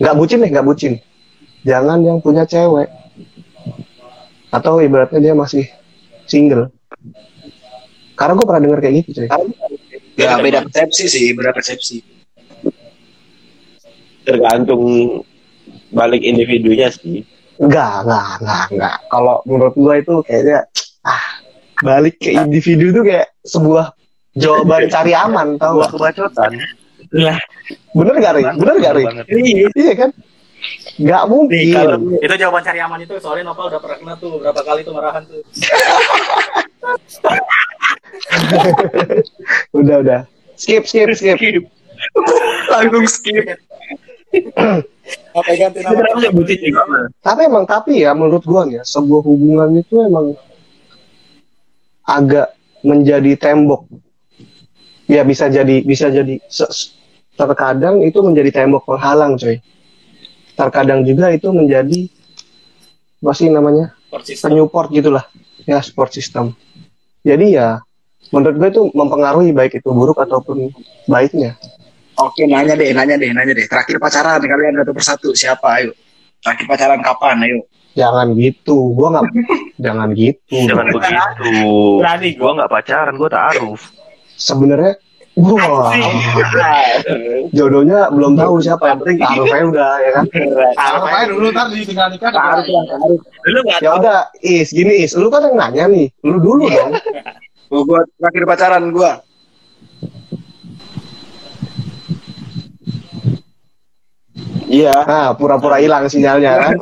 [0.00, 1.00] Gak bucin deh, gak bucin.
[1.68, 2.88] Jangan yang punya cewek.
[4.48, 5.68] Atau ibaratnya dia masih
[6.24, 6.72] single.
[8.16, 9.28] Karena gue pernah denger kayak gitu coy.
[10.16, 12.16] Ya beda persepsi sih, beda persepsi.
[14.26, 14.82] tergantung
[15.94, 17.22] balik individunya sih.
[17.56, 18.96] Enggak, enggak, enggak, enggak.
[19.08, 20.58] Kalau menurut gue itu kayaknya
[21.06, 21.24] ah
[21.80, 23.95] balik ke individu tuh kayak sebuah
[24.36, 25.90] jawaban cari aman tau gak?
[25.96, 26.52] kebacotan.
[27.16, 27.38] Lah,
[27.96, 28.42] Bener gak Ri?
[28.56, 29.04] Bener gak Ri?
[29.32, 29.68] iya.
[29.72, 30.10] Iya kan?
[30.96, 31.52] Gak mungkin.
[31.52, 34.80] Nih, kalau itu jawaban cari aman itu soalnya Nopal udah pernah kena tuh berapa kali
[34.82, 35.40] tuh marahan tuh
[39.76, 40.20] Udah, udah.
[40.56, 41.36] Skip, skip, skip.
[42.72, 43.60] Langsung skip.
[45.36, 45.80] apa ganti?
[45.84, 47.12] Mas?
[47.22, 50.34] Tapi emang tapi ya menurut gua nih ya, sebuah hubungan itu emang
[52.04, 53.86] agak menjadi tembok.
[55.06, 56.42] Ya bisa jadi bisa jadi
[57.38, 59.62] terkadang itu menjadi tembok penghalang, coy.
[60.56, 62.10] Terkadang juga itu menjadi
[63.22, 63.96] apa sih namanya?
[64.16, 65.24] persis penyupport gitulah
[65.66, 66.54] ya support system
[67.26, 67.68] jadi ya
[68.30, 70.70] menurut gue itu mempengaruhi baik itu buruk ataupun
[71.10, 71.58] baiknya
[72.16, 73.68] Oke, nanya deh, nanya deh, nanya deh.
[73.68, 75.68] Terakhir pacaran kalian satu persatu siapa?
[75.68, 75.92] Ayo.
[76.40, 77.44] Terakhir pacaran kapan?
[77.44, 77.68] Ayo.
[77.92, 79.26] jangan gitu gua nggak
[79.84, 81.52] jangan gitu Jangan begitu.
[82.00, 83.92] Berani Gua nggak pacaran, gua taaruf.
[84.36, 85.00] Sebenarnya
[85.36, 85.92] wah.
[87.52, 88.84] Jodohnya belum tahu siapa.
[88.88, 90.24] yang penting taruhnya udah ya kan?
[90.72, 92.32] Taruh aja dulu ntar di tinggal nikah.
[92.32, 93.20] Taruh lah, taruh.
[93.52, 95.12] Lu nggak ya udah is gini is.
[95.12, 96.08] Lu kan yang nanya nih.
[96.24, 96.92] Lu dulu dong.
[97.66, 99.20] Oh, gua terakhir pacaran gua.
[104.66, 105.06] Iya.
[105.06, 106.74] nah pura-pura hilang sinyalnya kan?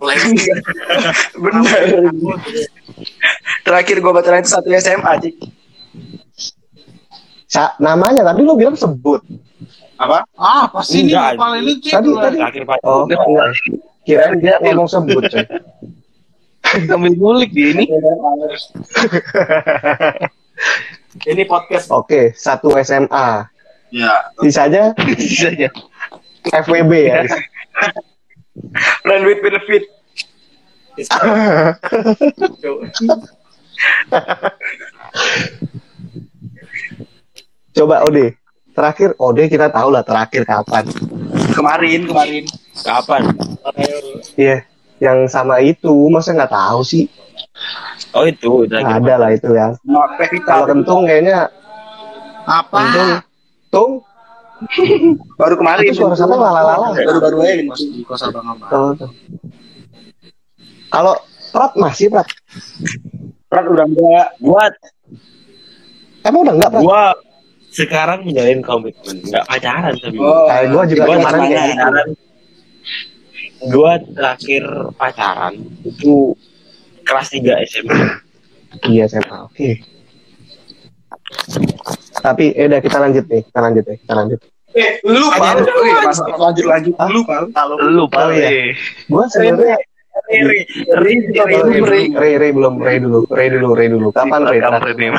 [1.45, 1.81] Bener.
[3.65, 5.64] Terakhir gua pacaran itu satu SMA, Cik.
[7.47, 9.23] Sa- namanya tadi lu bilang sebut
[9.95, 10.27] Apa?
[10.35, 11.79] Ah, pasti ini Nopal ini.
[11.79, 12.39] Tadi- tadi.
[12.83, 13.07] Oh
[14.05, 15.47] kirain dia ngomong sebut coy
[16.65, 17.85] Sambil ngulik dia ini.
[21.31, 23.47] ini podcast oke satu SMA
[23.95, 24.11] Ya.
[24.43, 25.71] sisanya Sisanya.
[26.45, 27.23] FWB ya
[29.03, 29.83] Friend with benefit.
[37.75, 38.39] Coba Ode.
[38.75, 40.87] Terakhir Ode kita tahu lah terakhir kapan.
[41.55, 42.45] Kemarin, kemarin.
[42.83, 43.23] Kapan?
[44.35, 44.67] Iya,
[44.99, 47.07] yang sama itu masa nggak tahu sih?
[48.15, 49.03] Oh itu terakhir.
[49.03, 49.75] Ada lah itu ya.
[50.47, 51.51] Kalau kentung kayaknya
[52.45, 52.77] Apa?
[52.79, 53.11] kentung,
[53.71, 53.93] tung,
[55.35, 55.83] Baru kemarin.
[55.87, 56.95] itu suara siapa lalalala.
[56.95, 57.69] Baru-baru aja ini.
[57.71, 58.71] Kos di kos abang abang.
[58.71, 59.11] Oh.
[60.91, 61.15] Kalau
[61.51, 62.27] Prat masih Prat,
[63.51, 64.29] Prat udah enggak.
[64.43, 64.63] Gua
[66.27, 66.83] emang udah nggak Prat?
[66.83, 67.03] gua
[67.75, 70.17] sekarang menjalin komitmen, nggak pacaran tapi.
[70.17, 70.47] Oh.
[70.47, 71.67] Kayak gue juga Gua kemarin kayak gitu.
[71.75, 72.09] pacaran.
[73.65, 74.63] Gua terakhir
[74.95, 76.15] pacaran itu
[77.03, 77.99] kelas 3 SMA.
[78.87, 79.39] Iya SMA.
[79.43, 79.83] Oke.
[82.15, 84.39] Tapi eh udah kita lanjut nih, kita lanjut nih, kita lanjut.
[84.75, 85.57] Eh, lu pal.
[86.39, 87.43] Lanjut lanjut dulu pal.
[87.79, 88.27] Lu Pal.
[88.27, 88.71] Oh, iya.
[88.71, 88.71] eh.
[89.07, 89.79] Gua sebenarnya
[90.25, 90.63] Ri,
[90.95, 94.09] Ray, Ray, Ray, Ray belum Ray dulu, Ray dulu, Ray dulu.
[94.15, 94.63] Kapan Ray?
[94.63, 95.11] Kampret nih.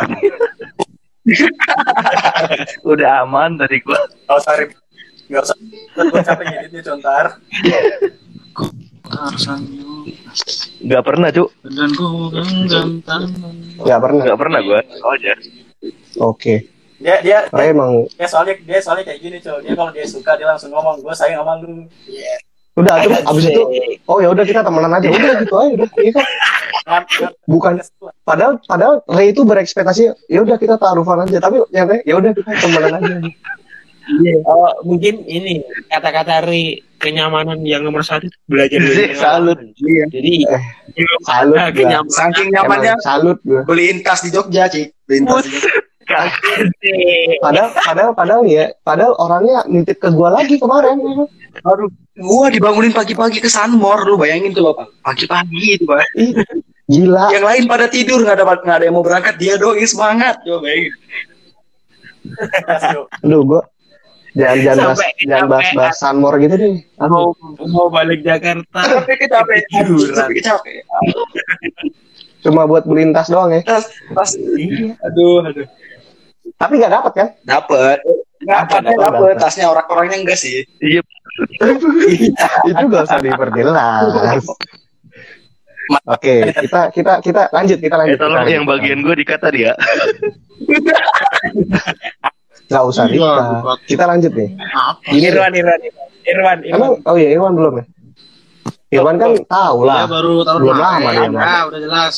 [2.91, 3.97] Udah aman tadi gua.
[4.29, 4.77] Gak usah ribet.
[5.25, 5.57] Gak usah.
[5.97, 7.25] Gue capek ngeditnya contar.
[10.85, 11.49] Gak pernah, Cuk.
[11.65, 11.89] Dan.
[13.81, 14.23] Gak pernah.
[14.25, 14.79] Gak pernah gua.
[15.01, 15.33] Oh aja.
[16.21, 16.69] Oke.
[16.95, 19.59] Dia dia Ray emang dia soalnya dia soalnya kayak gini cuy.
[19.67, 21.83] Dia kalau dia suka dia langsung ngomong gue sayang sama lu.
[22.07, 22.39] Iya.
[22.75, 23.61] Udah terus abis itu
[24.03, 26.13] oh ya udah kita temenan aja udah gitu aja udah Iya
[26.85, 27.07] ngap-
[27.45, 27.73] bukan
[28.21, 32.51] padahal padahal Ray itu berekspektasi ya udah kita taruhan aja tapi nyatanya ya udah kita
[32.57, 33.15] temenan aja
[34.45, 39.57] Oh, mungkin ini kata-kata Ri kenyamanan yang nomor satu belajar dari salut.
[39.57, 40.13] pengalaman.
[40.13, 40.63] Jadi Eh,
[41.25, 42.13] salut kenyamanan.
[42.13, 44.93] Saking nyamannya salut gue beliin tas di Jogja, Cik.
[45.01, 45.73] Beliin tas di Jogja.
[47.43, 50.99] Padahal padahal padahal ya padahal orangnya nitip ke gua lagi kemarin?
[51.65, 54.91] Aduh, gua dibangunin pagi-pagi ke Sunmore, lu bayangin tuh Bapak.
[55.04, 56.04] Pagi-pagi itu, Pak.
[56.86, 60.38] Gila Yang lain pada tidur, nggak ada nggak ada yang mau berangkat, dia doang semangat.
[60.45, 60.93] Coba bayangin.
[63.25, 63.62] Aduh gua
[64.36, 67.32] jangan jangan bahas jangan bahas bahas Sunmore gitu deh mau
[67.71, 68.80] mau balik Jakarta.
[68.84, 70.12] Tapi kecapean, Tiduran.
[70.12, 70.84] tapi kecapean.
[72.43, 74.38] cuma buat beli tas doang ya Tas, tas.
[75.08, 75.65] Aduh, aduh.
[76.55, 77.97] Tapi nggak dapat kan Dapet.
[78.37, 79.19] Nggak Dapet, dapet, dapet.
[79.21, 79.35] dapet.
[79.37, 80.63] Tasnya orang-orangnya enggak sih.
[80.79, 81.01] Iya.
[82.69, 84.07] itu gak usah diperjelas
[86.07, 88.79] oke kita kita kita lanjut kita Eh lanjut tolong Kita yang lanjut.
[88.79, 89.73] bagian gua dikat tadi ya.
[92.65, 93.45] nggak usah Iya, Rika.
[93.61, 95.05] buat- kita lanjut nih Apa?
[95.07, 95.79] Gini Irwan, Irwan,
[96.23, 97.05] Irwan, emang Irwan.
[97.05, 97.85] oh iya Irwan belum ya
[98.91, 102.13] Irwan kan tahu Ya lah baru tahun Belum lama dia, Ya, udah jelas.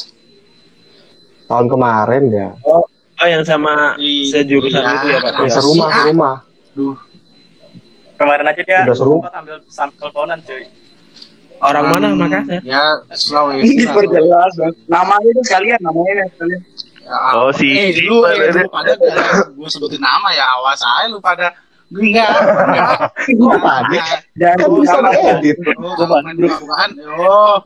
[1.44, 2.84] tahun kemarin ya Oh,
[3.26, 4.46] yang sama Iya.
[4.46, 5.32] sejurusan itu ya, Pak.
[5.34, 5.56] yang Iya.
[5.58, 6.02] serumah Si A.
[6.06, 6.36] serumah
[8.18, 9.14] Kemarin aja dia Udah seru.
[9.18, 10.66] sempat ambil sampel konan cuy.
[11.58, 12.62] Orang mana Hmm, Makassar?
[12.62, 13.78] Ya, Sulawesi.
[13.78, 14.74] Diperjelas, Bang.
[14.86, 16.62] Namanya itu sekalian, namanya sekalian.
[17.02, 18.94] Ya, Oh, si- eh, si- lu, eh, lu pada
[19.48, 21.50] gue sebutin nama ya, awas aja lu pada
[21.88, 22.30] enggak,
[22.68, 22.90] enggak.
[23.40, 24.02] Gua pada.
[24.36, 24.98] Jangan kan bisa
[25.40, 27.58] diedit Oh, main bukaan, oh.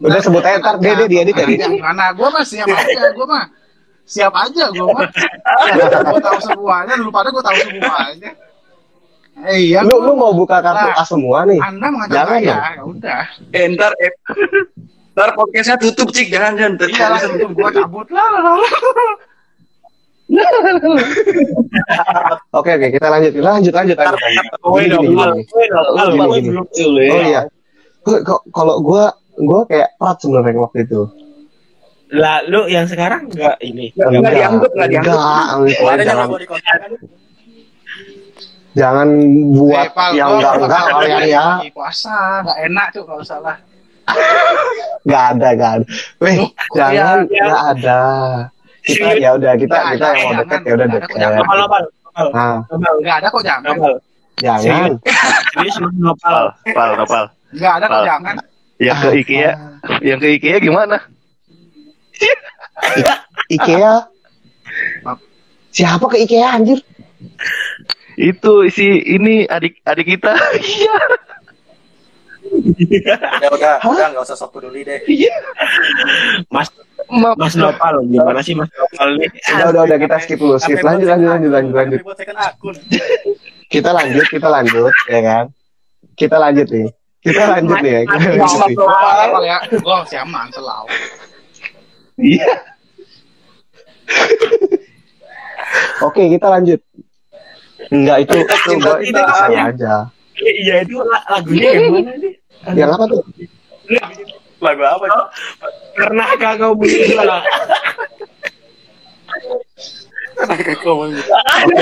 [0.00, 1.60] udah sebut aja ntar dede dia edit ya Dit.
[1.60, 2.14] Gimana?
[2.16, 3.44] Gue mah siap aja, gue mah
[4.10, 5.06] siap aja gue mah.
[6.02, 8.30] gue tahu semuanya, lu pada gue tahu semuanya.
[9.40, 11.00] Eh, iya, lu gua- lu mau buka kartu Nah.
[11.00, 13.22] A semua nih Anda mengajak Jangan saya, ya udah.
[13.54, 14.12] Eh, ntar, eh,
[15.14, 16.28] ntar podcastnya tutup, Cik.
[16.28, 16.72] Jangan, jangan.
[16.84, 18.28] Iya lah, itu gue cabut lah.
[22.52, 24.18] oke oke kita lanjut kita lanjut lanjut lanjut,
[24.78, 25.42] Gini, gini, gini.
[26.38, 27.10] Gini, dulu ya.
[27.10, 27.42] oh iya
[28.54, 31.00] kalau gua gua kayak prat sebenarnya waktu itu
[32.10, 33.94] Lah, lu yang sekarang enggak ini.
[33.94, 35.16] Nggak nggak dianggap, nggak dianggap.
[35.54, 36.90] enggak, jangan mau dikontrakan
[38.74, 39.08] jangan
[39.54, 41.44] buat Eh, Pal, yang enggak enggak kalian ya
[41.74, 43.56] Puasa, nggak enak tuh kalau salah.
[45.06, 45.86] nggak ada nggak ada
[46.18, 46.38] weh
[46.74, 47.42] jangan iya.
[47.46, 48.00] nggak ada
[48.82, 51.38] kita ya udah kita kita yang mau deket ya udah jangan.
[51.38, 51.82] Nopal, nopal,
[52.34, 53.74] nah nopal, Nggak ada kok jangan.
[53.78, 53.94] nopal.
[54.40, 54.90] jangan
[55.54, 56.44] Serius nopal.
[56.66, 57.24] Pal, pal, nopal.
[57.54, 58.34] Nggak ada kok jangan.
[58.80, 59.52] Yang ke IKEA,
[60.00, 60.96] yang ke IKEA gimana?
[63.50, 63.94] Ikea
[65.70, 66.80] siapa ke Ikea anjir
[68.12, 70.32] Itu si ini adik adik kita.
[70.60, 70.96] Iya.
[73.38, 74.98] ya udah udah nggak usah sok peduli deh
[76.48, 76.66] Mas.
[77.10, 79.28] Mas Nopal, gimana sih Mas Nopal nih?
[79.30, 82.38] udah udah udah kita skip dulu skip lanjut lanjut lanjut lanjut lanjut Sampai buat second
[82.38, 82.74] akun
[83.68, 85.44] kita lanjut kita lanjut ya kan
[86.16, 86.88] kita lanjut nih
[87.20, 88.76] kita lanjut nih ya kita Mas- lanjut nih.
[88.76, 90.90] Nopal ya, gue siaman selalu.
[92.20, 92.52] Iya.
[96.04, 96.80] oke kita lanjut.
[97.90, 99.94] Enggak itu itu iseng yang- aja.
[100.40, 102.32] Iya itu la- lagunya yang mana nih?
[102.76, 103.22] yang apa tuh?
[104.60, 105.26] Lagu apa tuh
[105.96, 107.42] Pernahkah kau bilang?
[110.40, 110.72] oke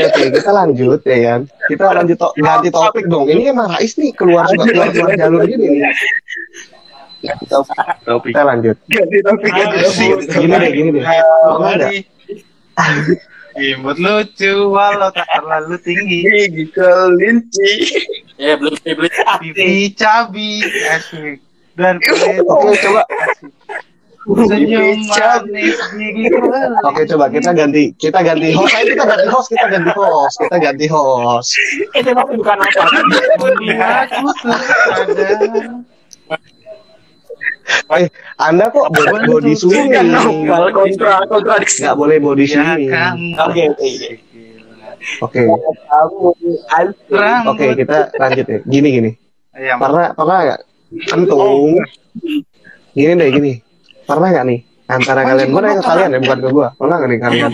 [0.02, 1.40] oke kita lanjut ya kan?
[1.70, 3.26] Kita lanjut to ganti topik dong.
[3.30, 5.82] Ini emang Rais nih keluar keluar keluar jalur gini nih
[8.06, 8.30] Topik.
[8.30, 10.12] kita lanjut Ganti topik, ganti topik.
[10.30, 11.04] gini deh gini deh
[11.48, 11.66] Oh.
[13.58, 16.22] Imut lucu walau tak terlalu tinggi.
[16.22, 17.70] Gigi kelinci.
[18.38, 19.10] ya beli beli
[19.42, 20.62] Pipi cabi
[20.94, 21.42] asik
[21.74, 21.98] dan
[22.46, 23.02] oke coba
[24.46, 26.30] senyum manis gigi.
[26.86, 30.56] Oke coba kita ganti kita ganti host ayo kita ganti host kita ganti host kita
[30.62, 31.50] ganti host
[31.98, 32.82] Itu tapi bukan apa.
[34.06, 35.66] Aku tersadar
[37.68, 40.08] Eh, Anda kok bo- body swimming?
[40.08, 41.84] Nopal kontra kontradiksi.
[41.84, 42.88] Nggak boleh body swimming.
[43.38, 43.88] Oke, oke.
[45.22, 45.40] Oke,
[47.06, 47.42] Terang.
[47.46, 48.58] oke kita lanjut ya.
[48.64, 49.10] Gini gini.
[49.54, 50.60] Iya, Pernah pernah nggak
[51.06, 51.78] kentung?
[52.92, 53.52] Gini deh gini.
[54.02, 55.48] Pernah nggak nih antara kalian?
[55.52, 56.68] Gue nanya ke kalian ya, bukan ke gue.
[56.74, 57.50] Pernah nggak nih kalian?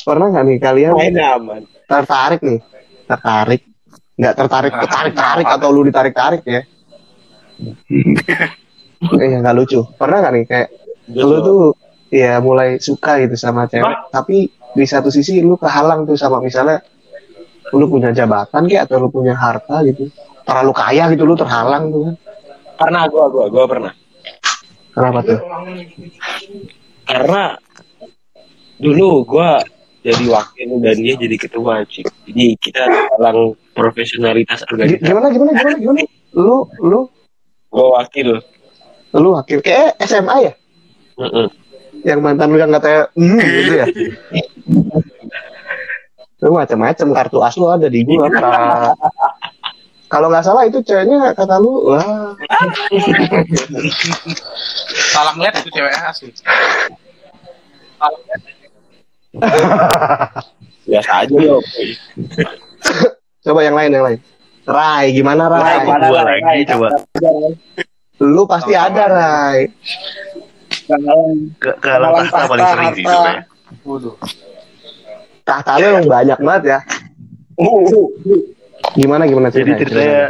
[0.00, 0.92] Pernah nggak nih kalian
[1.86, 2.58] tertarik nih?
[3.06, 3.62] Tertarik?
[4.20, 6.60] Nggak tertarik, tertarik tarik atau lu ditarik tarik ya?
[9.16, 9.80] Eh, nggak lucu.
[9.96, 10.68] Pernah nggak nih kayak
[11.16, 11.60] lu tuh
[12.12, 16.84] ya mulai suka gitu sama cewek, tapi di satu sisi lu kehalang tuh sama misalnya
[17.72, 20.12] lu punya jabatan kayak atau lu punya harta gitu,
[20.44, 22.14] terlalu kaya gitu lu terhalang tuh kan.
[22.76, 23.92] Pernah gua gua gua pernah.
[24.92, 25.40] Kenapa tuh?
[27.08, 27.56] Karena
[28.76, 29.64] dulu gua
[30.00, 32.08] jadi wakil dan dia jadi ketua, Cik.
[32.24, 32.82] Jadi kita
[33.14, 35.04] dalam profesionalitas organisasi.
[35.04, 36.00] Gimana gimana gimana gimana?
[36.32, 37.00] Lu lu
[37.68, 38.40] Gua wakil.
[39.12, 40.52] lu wakil kayak SMA ya?
[41.18, 41.46] Heeh.
[42.02, 43.86] Yang mantan lu yang katanya hmm, gitu ya?
[46.40, 48.26] Lu macam-macam kartu as lu ada di gua.
[48.26, 48.96] Pra-
[50.10, 52.34] Kalau nggak salah itu ceweknya kata lu, wah
[55.14, 56.34] Salah ngeliat itu cewek asli.
[60.90, 61.62] Biasa aja loh.
[63.40, 64.20] coba yang lain yang lain.
[64.66, 65.62] Rai, gimana Rai?
[65.62, 66.06] Rai, gimana?
[66.10, 66.88] Gua lagi coba
[68.20, 69.60] Lu pasti ada Rai.
[71.60, 73.42] ke kalang Kalang tahta paling sering sih sebenarnya.
[75.46, 76.78] Tahta lu emang banyak banget ya.
[78.98, 79.78] Gimana gimana Jadi ceritanya?
[79.86, 80.24] ceritanya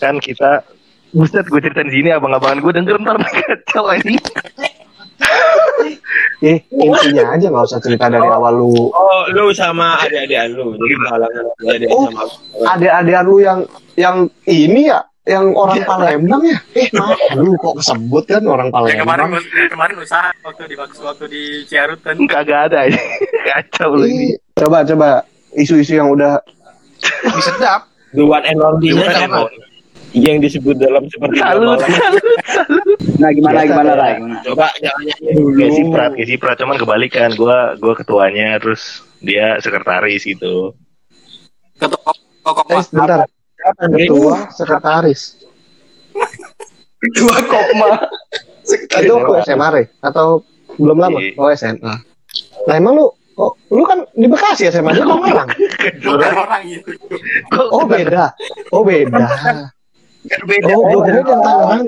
[0.00, 0.50] kan kita
[1.10, 4.14] Buset gue ceritain di sini abang-abangan gue denger ntar kacau ini.
[6.40, 8.88] Eh, intinya aja nggak usah cerita dari awal lu.
[8.88, 10.72] Oh, lu sama adik-adik lu.
[10.72, 12.08] Jadi halangan adik Oh.
[12.08, 12.24] sama
[12.64, 13.60] Ada-ada lu yang
[13.94, 16.56] yang ini ya, yang orang Palembang ya.
[16.72, 19.44] Eh, maaf, lu kok kesebut kan orang Ya, kemarin Palembang.
[19.68, 22.16] kemarin usaha waktu di waktu, waktu di Ciarut kan.
[22.24, 22.96] Kagak ada ini.
[23.52, 24.32] Kacau lu ini.
[24.32, 25.08] Ih, coba coba
[25.52, 26.40] isu-isu yang udah
[27.36, 27.84] sedap.
[28.16, 29.44] The one and only kan Mon?
[30.16, 31.78] Yang disebut dalam seperti Salut.
[33.20, 33.92] Nah, gimana Biasa gimana.
[33.94, 34.14] Rai?
[34.18, 34.38] Gimana?
[34.42, 35.56] Coba nyanyi dulu.
[35.60, 37.30] Kayak Siprat, kayak Siprat cuman kebalikan.
[37.38, 40.74] Gua gua ketuanya terus dia sekretaris gitu.
[41.78, 42.10] Ketua
[42.42, 43.18] kok eh bentar.
[43.94, 45.20] Ketua sekretaris.
[47.16, 47.88] Dua koma.
[48.70, 49.14] Itu
[49.46, 49.82] SMA Re?
[50.04, 50.44] atau
[50.76, 51.18] belum lama?
[51.18, 51.32] Iya.
[51.40, 51.94] Oh SMA.
[52.68, 53.06] Nah emang lu
[53.40, 55.48] oh, lu kan di Bekasi ya SMA dia Tangerang.
[56.36, 56.92] orang itu.
[57.72, 58.32] Oh beda.
[58.72, 59.26] Oh beda.
[60.24, 60.72] Beda.
[60.76, 61.84] Oh gue kira yang Tangerang.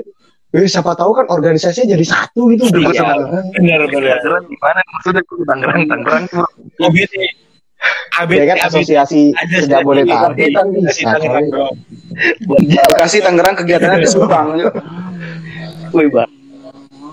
[0.53, 3.25] Eh, siapa tahu kan organisasinya jadi satu gitu Iya.
[3.57, 4.17] Benar benar.
[4.21, 6.45] Tangerang gimana maksudnya gue Tangerang Tangerang tuh
[6.81, 7.13] ABT.
[8.21, 8.37] ABT.
[8.37, 11.17] Ya kan asosiasi Ada Jabodetabek kan di bisa.
[11.17, 11.45] Tangerang.
[12.89, 13.17] Bekasi
[13.57, 14.47] kegiatannya di Subang.
[15.93, 16.29] Wih, Bang.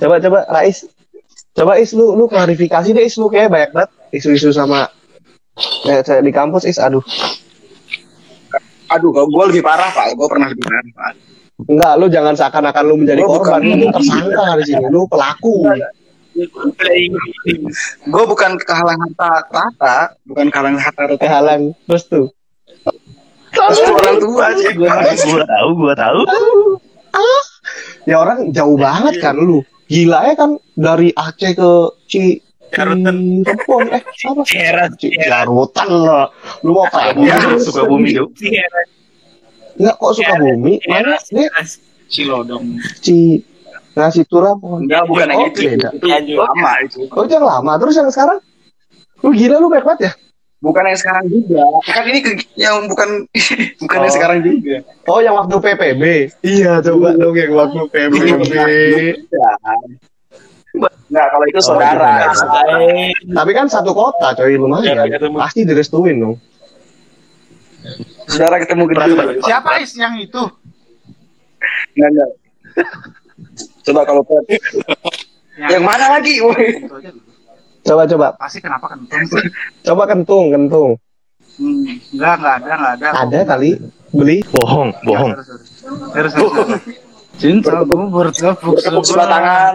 [0.00, 0.88] Coba coba Rais.
[1.52, 4.88] Coba Is lu lu klarifikasi deh Is lu kayak banyak banget isu-isu sama
[5.84, 7.02] kayak saya di kampus Is aduh.
[8.90, 10.18] Aduh, kalau gue lebih parah pak.
[10.18, 11.12] Gue pernah lebih parah pak.
[11.68, 13.76] Enggak, lu jangan seakan-akan lu menjadi Gua korban, bukan.
[13.76, 15.54] lu tersangka di sini, lu pelaku.
[18.08, 21.20] Gue bukan kehalang harta tahta, bukan kehalang harta tahta.
[21.20, 22.26] Kehalang terus tuh.
[23.50, 24.72] Restu orang tua sih.
[24.78, 26.20] Gua tahu, gua tahu.
[28.08, 29.60] Ya orang jauh banget kan lu.
[29.90, 31.70] Gila ya kan dari Aceh ke
[32.06, 32.38] Ci
[32.70, 33.16] Jarutan.
[33.42, 34.42] Cirebon eh apa?
[35.20, 36.26] Jarutan lah.
[36.62, 37.14] Lu mau kayak
[37.58, 38.14] Suka bumi.
[38.14, 38.88] Ceras,
[39.74, 40.72] Enggak kok suka bumi?
[40.86, 41.16] Mana.
[42.06, 42.64] Cilodong.
[42.98, 43.40] Ci
[43.90, 44.58] ngasih turap.
[44.60, 45.60] Enggak, bukan yang Oh, itu.
[45.66, 45.88] beda.
[45.90, 46.06] Itu
[46.36, 47.00] lama itu.
[47.08, 48.38] Oh itu yang lama terus yang sekarang?
[49.20, 50.12] Lu gila lu baik banget ya?
[50.60, 51.64] Bukan yang sekarang juga.
[51.86, 53.24] Kan ini ke- yang bukan
[53.82, 54.14] bukan yang Oh.
[54.14, 54.76] sekarang juga.
[55.06, 56.02] Oh yang waktu PPB.
[56.42, 58.52] Iya coba dong yang waktu PPB.
[61.10, 62.30] Enggak, kalau itu saudara.
[62.30, 63.14] gitu, Baik.
[63.34, 65.10] Tapi kan satu kota coy lumayan.
[65.34, 66.34] Pasti direstuin dong.
[68.30, 69.42] Saudara ketemu gede.
[69.42, 70.42] Siapa is yang itu?
[71.98, 72.30] Enggak, enggak.
[73.82, 74.44] Coba kalau Pep.
[75.58, 76.38] Yang mana lagi?
[77.80, 79.44] Coba coba Pasti kenapa kentung sih?
[79.82, 80.90] coba kentung kentung.
[81.58, 83.06] Hmm, enggak, enggak ada, enggak ada.
[83.26, 83.70] Ada kali
[84.14, 84.46] beli.
[84.54, 85.32] Bohong, bohong.
[86.14, 86.54] Terus, terus.
[87.40, 89.74] Cintaku bertepuk Bertepuk sebelah tangan.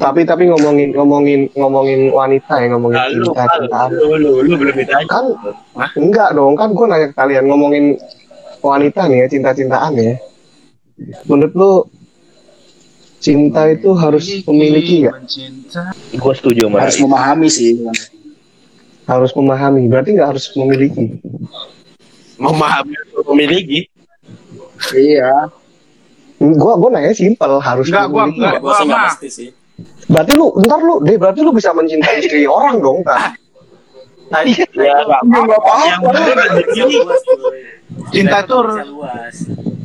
[0.00, 3.88] Tapi tapi ngomongin ngomongin ngomongin wanita ya ngomongin Lalu, cinta cintaan.
[3.92, 5.06] lu, lu, lu belum ditanya.
[5.10, 5.24] Kan
[5.98, 7.84] enggak dong kan gue nanya ke kalian ngomongin
[8.62, 10.16] wanita nih ya cinta cintaan ya.
[11.28, 11.72] Menurut lu
[13.18, 15.16] cinta itu harus memiliki nggak?
[15.28, 15.82] Cinta.
[16.18, 17.70] Gua setuju sama Harus memahami sih.
[19.06, 19.82] Harus memahami.
[19.86, 21.20] Berarti nggak harus memiliki.
[22.40, 22.94] Memahami
[23.28, 23.86] memiliki.
[24.94, 25.52] Iya.
[26.42, 28.54] Gua gua nanya simpel harus Enggak, gua memiliki enggak.
[28.58, 29.06] sih nggak mah.
[29.10, 29.48] pasti sih.
[30.12, 33.32] Berarti lu ntar lu deh berarti lu bisa mencintai istri orang dong kan?
[34.28, 34.64] Nah, Ya,
[35.04, 35.74] nggak Nggak apa-apa.
[35.84, 37.60] Yang penting luas, cuy.
[38.08, 38.56] Cinta itu.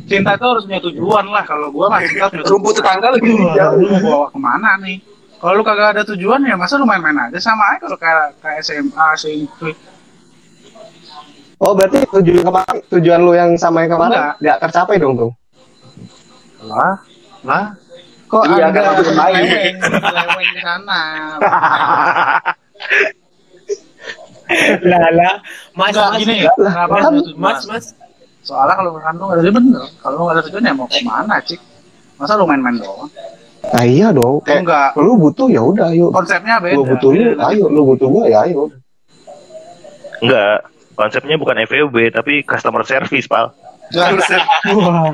[0.08, 1.44] Cinta itu harus punya tujuan lah.
[1.44, 2.32] Kalau gua mah cinta.
[2.32, 3.76] Rumput tetangga lebih Lu jauh.
[3.76, 5.04] mau bawa ke mana nih?
[5.38, 8.58] Kalau lu kagak ada tujuan ya masa lu main-main aja sama aja kalau kayak kayak
[8.58, 9.70] SMA, SMP.
[11.58, 14.34] Oh berarti tujuan kemarin tujuan lu yang sama yang kemarin Enggak.
[14.40, 15.30] nggak tercapai dong tuh?
[16.64, 16.98] Lah,
[17.44, 17.64] lah.
[18.28, 19.34] Kok Iya, ada karena belum main.
[19.38, 19.76] leweng,
[20.12, 21.00] leweng di sana?
[24.80, 25.34] Lah lah,
[25.72, 26.54] Mas, Enggak, Mas, gini, enggak.
[26.58, 27.24] kenapa kan-?
[27.36, 27.84] Mas, Mas.
[28.40, 31.00] Soalnya kalau misalkan lu nggak ada bener, kalau lu nggak ada tujuan ya mau ke
[31.02, 31.60] mana, cik?
[32.16, 33.08] Masa lu main-main doang?
[33.60, 34.40] Nah iya dong.
[34.40, 36.08] Lu Kayak enggak, lu butuh ya udah ayo.
[36.08, 36.74] konsepnya beda.
[36.74, 37.64] Gua butuh lu, ayo.
[37.68, 38.72] Lu butuh gua ya ayo.
[40.18, 40.64] Enggak.
[40.94, 43.52] Konsepnya bukan FWB tapi customer service, Pal.
[43.94, 45.12] Wah.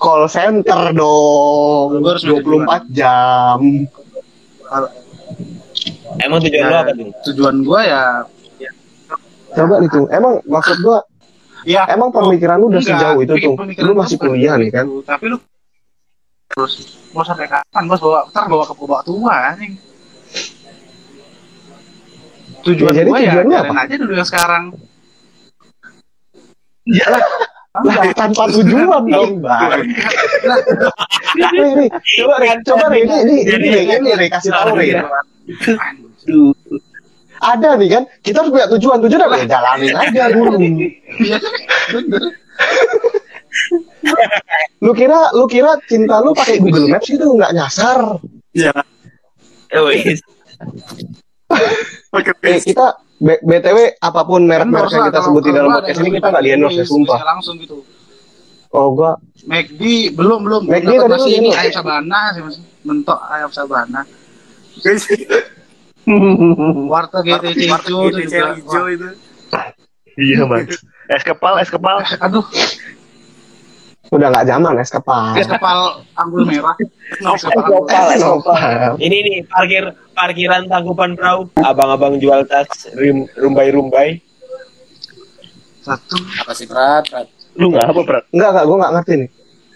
[0.00, 2.00] Call center dong.
[2.00, 3.60] Gua harus 24 jam.
[6.24, 7.08] Emang tujuan lu apa tuh?
[7.30, 8.04] Tujuan gua ya,
[9.50, 10.06] Coba nih tuh.
[10.08, 11.04] Emang maksud gua
[11.68, 13.54] ya emang pemikiran lu udah enggak, sejauh itu tuh.
[13.84, 14.86] Lu masih kuliah nih kan.
[15.04, 15.36] Tapi lu
[16.50, 16.82] terus
[17.14, 19.74] mau sampai kapan bos bawa ntar bawa ke bawa tua anjing.
[22.60, 23.84] Tujuan Ya, jadi gua ya tujuan jalan apa?
[23.84, 24.64] aja dulu yang sekarang.
[27.70, 29.86] Lah, tanpa tujuan dong, Bang.
[31.38, 32.34] Nih, nih, coba
[32.66, 34.98] coba ini, ini, ini, ini, Ri, kasih tahu Ri.
[37.40, 39.36] Ada nih kan, kita harus punya tujuan, tujuan apa?
[39.40, 40.58] Ya jalanin aja dulu.
[40.60, 41.38] Iya.
[44.82, 48.18] Lu kira, lu kira cinta lu pakai Google Maps itu nggak nyasar?
[49.70, 50.20] Eh, wis.
[51.50, 52.86] Eh, kita
[53.20, 56.44] B- BTW apa pun merek-merek Endorse yang kita sebutin kalau dalam podcast ini kita nggak
[56.44, 57.18] di endorse ya, sumpah.
[57.20, 57.76] langsung gitu.
[58.70, 63.50] Oh, gua McD belum belum McD tadi masih ini ayam sabana sih masih mentok ayam
[63.50, 64.00] sabana.
[66.90, 68.56] Warteg GTC hijau itu juga.
[68.56, 69.08] hijau itu.
[70.18, 70.80] Iya, Mas.
[71.10, 72.02] Es kepal, es kepal.
[72.22, 72.44] Aduh,
[74.10, 75.38] udah nggak zaman es kepal.
[75.38, 76.74] es kepal anggul merah.
[77.14, 78.98] Es kepal es lokal.
[78.98, 79.84] Ini nih parkir
[80.14, 81.46] parkiran tangkupan perahu.
[81.62, 84.18] Abang-abang jual tas rim, rumbai-rumbai.
[85.80, 86.18] Satu.
[86.44, 87.08] Apa sih Prat?
[87.08, 87.26] Prat?
[87.56, 88.24] Lu nggak apa, Prat?
[88.34, 89.30] Enggak, enggak, gua nggak ngerti nih.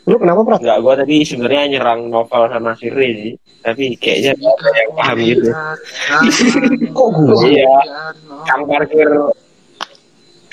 [0.04, 0.60] Lu kenapa, Prat?
[0.60, 3.34] Enggak, gua tadi sebenarnya nyerang novel sama Siri sih.
[3.64, 5.48] Tapi kayaknya nggak ada yang paham gitu.
[6.98, 7.36] Kok gua?
[7.48, 7.74] Iya.
[8.44, 9.08] Kang parkir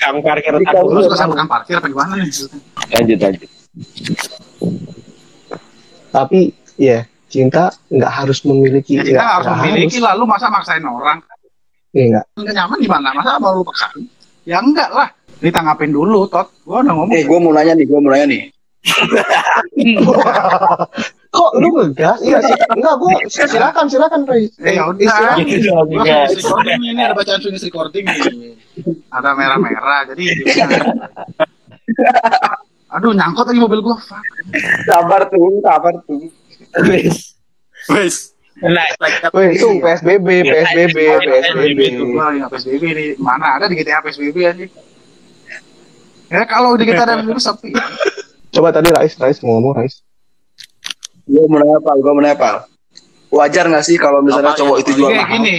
[0.00, 2.30] Kang parkir suka sama tukang parkir apa gimana nih?
[2.90, 3.61] Lanjut lanjut.
[6.12, 9.00] Tapi, ya cinta nggak harus memiliki.
[9.00, 10.12] Ya, nggak- harus memiliki lah.
[10.12, 11.24] Lu masa maksain orang?
[11.96, 12.24] Iya, nggak.
[12.36, 13.08] Nggak nyaman gimana?
[13.16, 14.04] Masa mau lu paksain?
[14.44, 15.08] Ya enggak lah.
[15.40, 16.52] Ditanggapin dulu, Tot.
[16.62, 17.16] Gua udah ngomong.
[17.16, 18.42] Eh, gue mau nanya nih, gue mau nanya nih.
[21.32, 22.20] Kok lu ngegas?
[22.20, 22.54] Iya sih.
[22.76, 24.52] Enggak, gua silakan, silakan, Ray.
[24.60, 25.32] Eh, ya udah.
[25.88, 28.52] Gua ini ada bacaan finish recording nih.
[29.08, 30.24] Ada merah-merah, jadi
[32.92, 33.96] Aduh, nyangkut lagi mobil gua.
[33.96, 34.20] Fuck.
[34.84, 36.28] Sabar tuh, sabar tuh.
[36.88, 37.36] Wis.
[37.88, 38.16] Wes.
[38.62, 38.84] Nah,
[39.48, 41.80] itu PSBB, PSBB, PSBB.
[42.46, 43.08] PSBB nih.
[43.18, 44.64] Mana ada di GTA PSBB aja.
[46.30, 47.72] Ya kalau di GTA ada sepi.
[48.52, 50.04] Coba tadi Rais, Rais mau ngomong, Rais.
[51.24, 51.90] Gue mau nanya apa?
[51.96, 52.50] Gue mau nanya apa?
[53.32, 55.34] Wajar nggak sih kalau misalnya Apa, cowok ya, itu jual Kayak mahal?
[55.40, 55.56] gini.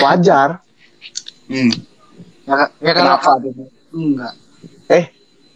[0.00, 0.50] Wajar.
[1.52, 1.70] Hmm.
[2.48, 3.30] Ya, ya Kenapa?
[3.92, 4.32] enggak.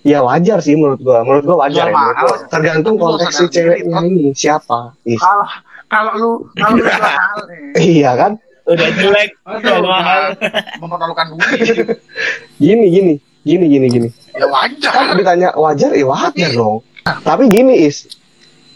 [0.09, 1.20] Ya wajar sih menurut gua.
[1.20, 1.92] Menurut gua wajar ya.
[1.92, 2.24] menurut mahal.
[2.24, 2.36] gua.
[2.48, 4.96] Tergantung konteks si ceweknya ini siapa.
[5.04, 5.46] Kalau
[5.92, 7.36] kalau lu kalau lu mahal.
[7.76, 8.32] Iya kan?
[8.68, 10.22] udah jelek, udah mahal.
[10.76, 11.88] mempertaruhkan duit.
[12.61, 14.09] Gini, gini, gini, gini, gini.
[14.36, 14.92] Ya wajar.
[14.92, 16.84] Kan ditanya wajar, ya wajar dong.
[17.24, 18.04] Tapi gini is,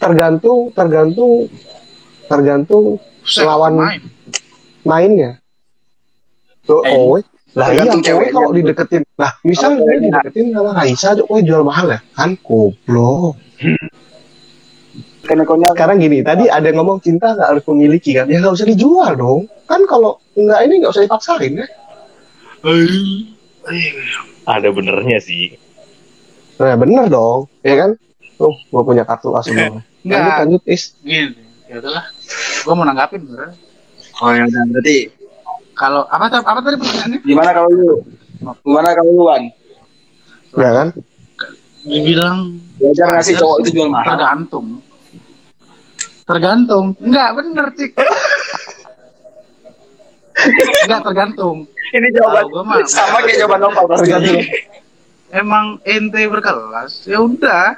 [0.01, 1.53] tergantung, tergantung,
[2.25, 2.97] tergantung
[3.45, 4.03] lawan main.
[4.83, 5.31] mainnya.
[6.65, 7.21] Eh, oh,
[7.53, 11.93] lah iya, cewek kalau dideketin, lah misal gue dideketin sama Raisa, aja kok jual mahal
[11.93, 12.01] ya?
[12.17, 13.37] Kan goblok.
[15.23, 18.25] Sekarang gini, tadi ada yang ngomong cinta nggak harus memiliki kan?
[18.33, 19.53] Ya nggak usah dijual dong.
[19.69, 21.67] Kan kalau nggak ini nggak usah dipaksain ya.
[24.49, 25.53] Ada benernya sih.
[26.57, 27.91] Nah bener dong, ya kan?
[28.41, 29.77] Tuh, gue punya kartu as semua.
[30.03, 30.99] Lanjut, Enggak, lanjut, is.
[30.99, 31.47] gini.
[31.71, 32.05] Ya udahlah.
[32.67, 33.55] Gua mau nanggapin bener.
[34.19, 35.22] Oh ya udah, berarti
[35.73, 37.19] Kalau apa apa tadi pertanyaannya?
[37.25, 37.93] gimana kalau lu?
[38.61, 39.43] Gimana kalau lu Wan?
[40.53, 40.89] Ya kan?
[41.83, 42.39] Dibilang
[42.79, 44.07] Wajar nggak sih cowok itu jual mahal?
[44.15, 44.67] tergantung.
[46.23, 46.87] Tergantung.
[46.99, 47.91] Enggak bener, Cik.
[50.87, 51.57] Enggak tergantung.
[51.93, 54.07] Ini jawaban gua mah- sama kayak jawaban Nopal pasti.
[54.09, 54.41] Tergantung.
[55.33, 57.73] emang ente berkelas ya udah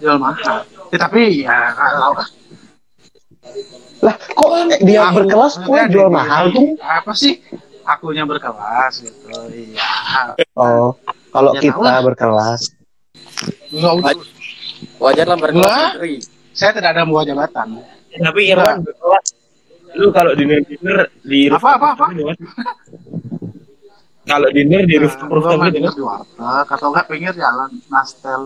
[0.00, 2.16] jual mahal ya, tapi ya kalau
[4.04, 6.76] Lah, kok eh, dia Aku- berkelas kok jual mahal tuh?
[6.78, 7.40] apa sih
[7.82, 10.92] akunya berkelas gitu iya Oh,
[11.28, 12.02] kalau Ya, tahu kita lah.
[12.02, 12.60] berkelas.
[13.68, 14.16] Enggak.
[14.96, 16.14] Wajar lah berkelas menteri.
[16.50, 17.80] saya tidak ada buah jabatan
[18.14, 19.26] Tapi Irwan berkelas.
[19.94, 22.34] Lu kalau dinner dinner di Apa, rooftop apa, apa?
[24.24, 28.40] Kalau dinner di rooftop Nah, rooftop gitu dinner di warteg atau enggak pinggir jalan nastel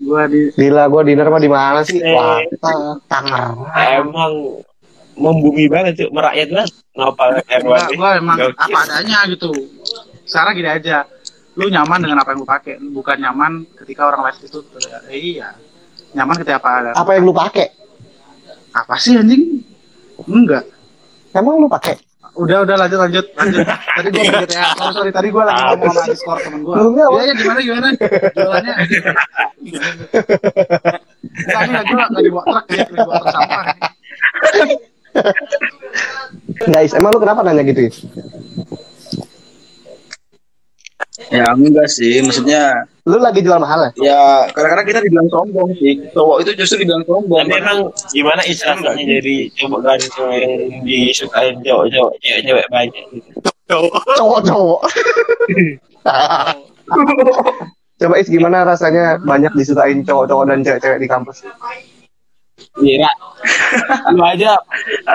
[0.00, 1.98] gua di Gila, gua dinner mah di mana sih?
[1.98, 2.08] Eh.
[2.10, 2.40] Wah,
[3.04, 3.68] Tangerang.
[3.76, 4.32] Emang
[5.14, 6.70] membumi banget cuy merakyat banget
[7.50, 8.54] Irwan Enggak, gua emang Gokil.
[8.54, 9.50] apa adanya gitu.
[10.24, 10.96] Sekarang gini aja,
[11.54, 14.58] lu nyaman dengan apa yang lu pakai, bukan nyaman ketika orang lain itu.
[15.10, 15.54] Eh, iya,
[16.14, 16.90] nyaman ketika apa ada.
[16.94, 17.66] Apa yang lu pakai?
[18.74, 19.62] Apa sih anjing?
[20.24, 20.66] Enggak.
[21.30, 21.98] Emang lu pakai?
[22.34, 23.62] Udah, udah lanjut, lanjut, lanjut.
[23.62, 24.66] Tadi gua main GTA.
[24.74, 25.10] Sorry, sorry.
[25.14, 26.74] Tadi gua lagi ngomong sama Discord temen gua.
[26.74, 27.86] Lu enggak, Iya, iya, gimana, gimana?
[28.34, 28.74] Jualannya.
[31.54, 33.62] Enggak gua enggak dibawa truk ya, dibawa truk sampah.
[36.74, 37.88] Guys, emang lu kenapa nanya gitu?
[41.30, 43.92] Ya enggak sih, maksudnya Lu lagi jual mahal ya?
[44.00, 44.20] ya
[44.56, 46.08] kadang-kadang kita dibilang sombong sih.
[46.16, 47.44] Cowok itu justru dibilang sombong.
[47.44, 50.52] tapi emang gimana istilahnya jadi coba ganteng yang
[50.88, 53.28] disukain cowok-cowok cewek-cewek banyak gitu.
[54.16, 54.80] Cowok-cowok.
[57.94, 61.44] Coba Is, gimana rasanya banyak disukain cowok-cowok dan cewek-cewek di kampus?
[62.74, 63.10] Iya,
[64.12, 64.58] lu aja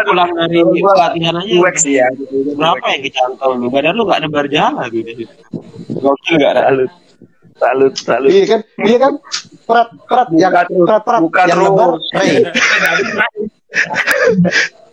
[0.07, 2.07] pulang dari pelatihan aja sih ya.
[2.55, 5.27] berapa yang kecantol lu badan lu gak nebar jala gitu
[5.99, 6.91] gokil gak ada Salut.
[7.59, 8.31] Salut, salut.
[8.31, 8.61] Iya kan?
[8.87, 9.13] Iya kan?
[9.67, 11.59] Perat, perat, yang perat, perat, buka yang
[12.15, 12.47] Ray.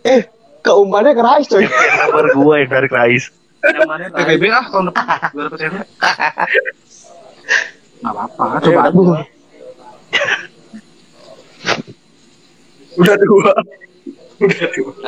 [0.03, 0.21] Eh,
[0.67, 1.63] keumpannya ke Rais, coy.
[1.63, 3.31] Nomor gue yang dari Rais.
[3.63, 5.31] PBB ah tahun depan.
[5.31, 5.85] Gua dapet cewek.
[7.97, 9.23] Enggak apa-apa, coba Coba aja.
[12.97, 13.53] Udah tua.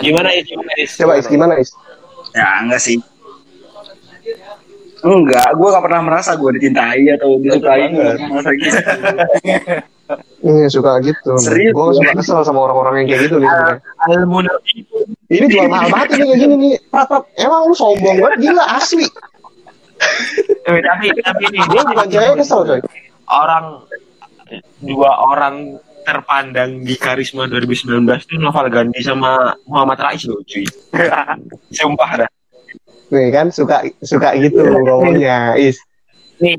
[0.01, 0.91] gimana ya gimana Is?
[0.97, 1.69] Coba Is, gimana Is?
[2.33, 2.97] Ya enggak sih.
[4.99, 7.87] Enggak, gue gak pernah merasa gue dicintai atau disukai.
[7.87, 8.77] Enggak merasa gitu.
[10.41, 11.37] Iya, suka gitu.
[11.37, 13.49] Serius, Gue suka kesel sama orang-orang yang kayak gitu nih.
[14.09, 14.81] al munafik
[15.29, 16.73] Ini jual mahal banget ini kayak gini nih.
[16.89, 17.23] Prat, prat.
[17.37, 19.05] Emang lu sombong banget, gila asli.
[20.65, 22.79] Eh, tapi tapi ini Gue bukan cewek kesel, coy.
[23.29, 23.85] orang
[24.81, 30.65] dua orang terpandang di karisma 2019 itu Noval Gandhi sama Muhammad Rais loh cuy
[31.77, 32.31] sumpah dah
[33.09, 35.81] Nih kan suka suka gitu ngomongnya, Is.
[36.37, 36.53] nih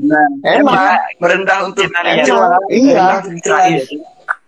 [0.00, 0.26] Nah,
[0.56, 0.96] Emang.
[1.20, 1.84] merendah untuk.
[1.86, 2.58] Emang.
[2.72, 3.20] Iya.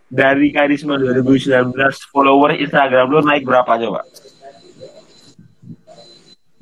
[0.08, 1.72] Dari karisma 2019
[2.08, 4.02] follower Instagram lo naik berapa coba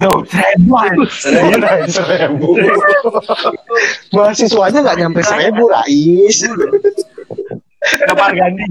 [0.00, 0.96] Tuh, seribuan.
[1.92, 2.56] seribu.
[4.16, 6.40] Mahasiswanya nggak nyampe seribu, Rais.
[8.30, 8.64] Gandhi.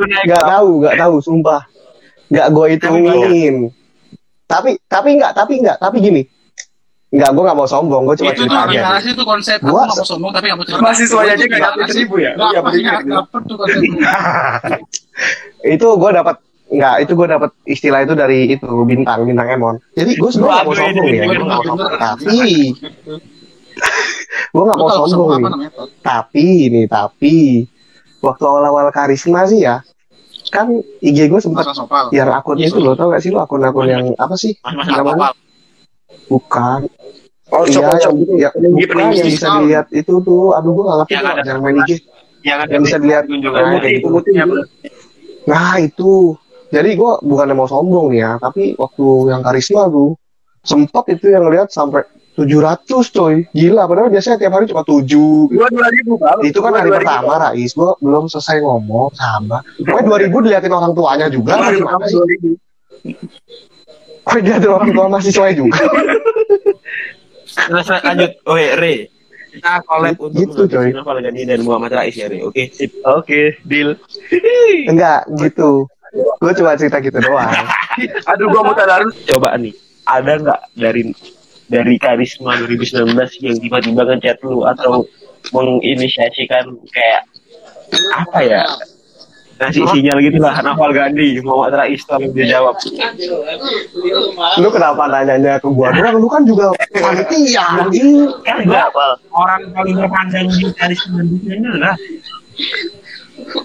[0.00, 0.50] Naik Nggak berapa?
[0.50, 1.60] tahu, nggak tahu, sumpah.
[2.28, 3.54] Nggak gue hitungin.
[4.46, 6.22] Tapi, tapi nggak, tapi nggak, tapi gini.
[7.10, 9.02] Nggak, gue nggak mau sombong, gue cuma Itu tuh cerita aja.
[9.02, 11.18] itu konsep aku Gua nggak mau sombong tapi nggak mau cerita.
[11.20, 11.92] Aja gimana dapet sih?
[11.92, 12.30] seribu ya?
[12.32, 13.10] Nggak, Iya, gitu.
[13.10, 14.12] dapet tuh konsepnya.
[15.66, 16.36] itu gue dapat
[16.70, 20.64] nggak itu gue dapat istilah itu dari itu bintang bintang emon jadi gue sebenarnya nggak
[20.64, 22.38] mau sombong ya Gue gue mau sombong tapi
[24.52, 25.70] gue nggak Lu mau sombong nih namanya?
[26.02, 27.64] Tapi nih tapi
[28.20, 29.80] waktu awal-awal karisma sih ya
[30.50, 30.66] kan
[30.98, 32.10] IG gue sempat sopal.
[32.10, 35.30] biar akunnya itu lo tau gak sih lo akun-akun yang apa sih namanya?
[36.26, 36.90] bukan.
[37.50, 38.34] Oh, iya yang, gitu.
[38.38, 40.54] ya, bukan yang bisa dilihat itu tuh.
[40.54, 41.90] Aduh gue nggak ngerti Yang tuh ada yang main IG
[42.46, 43.24] yang bisa dilihat.
[43.26, 44.08] nah, kayak gitu.
[45.50, 46.12] Nah itu,
[46.70, 50.14] jadi gue bukannya mau sombong nih ya, tapi waktu yang karisma tuh
[50.62, 52.04] sempat itu yang lihat sampai
[52.40, 53.84] 700 coy, gila.
[53.84, 55.04] Padahal biasanya tiap hari cuma 7
[55.50, 56.38] Dua dua ribu bang.
[56.40, 56.96] Itu kan hari ribu.
[56.96, 57.70] pertama, Rais.
[57.70, 59.60] Gue belum selesai ngomong, sabar.
[59.76, 61.52] Pokoknya 2000 diliatin orang tuanya juga.
[61.54, 62.16] Dua ribu, Gimana sih?
[62.16, 62.48] dua ribu.
[64.70, 65.80] Orang tua mahasiswa juga.
[67.50, 68.94] Terus lanjut, oh Re,
[69.50, 70.86] kita collab Gitu, untuk coy.
[70.86, 72.90] menghabiskan Novel Gandhi dan Muhammad Rais ya Re, oke sip.
[73.02, 73.98] Oke, deal.
[74.86, 75.90] Enggak, gitu.
[76.38, 77.50] Gue cuma cerita gitu doang.
[78.30, 79.14] Aduh, gua mau tadarus.
[79.26, 79.74] Coba nih,
[80.04, 81.02] ada nggak dari
[81.70, 83.14] dari karisma 2019
[83.46, 85.06] yang tiba-tiba ngechat lu atau
[85.54, 87.22] menginisiasikan kayak
[88.18, 88.62] apa ya
[89.60, 92.80] ngasih sinyal gitu lah Novel Gandhi Muhammad Rais tolong dia jawab
[94.56, 96.16] Lu kenapa nanyanya ke gua doang?
[96.16, 97.84] Lu kan juga panitia,
[98.40, 98.88] kan gua
[99.36, 101.96] orang paling terpandang di karisma dunia ini lah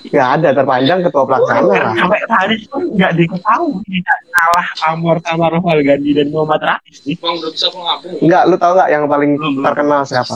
[0.09, 1.93] Nggak ada terpanjang ketua pelaksana lah.
[1.97, 7.15] Sampai tadi tuh nggak diketahui tidak kalah Amor sama Rafael Gandhi dan Muhammad Rais nih.
[7.19, 7.67] Bang udah bisa.
[8.23, 9.32] Enggak, lu tau nggak yang paling
[9.63, 10.36] terkenal siapa?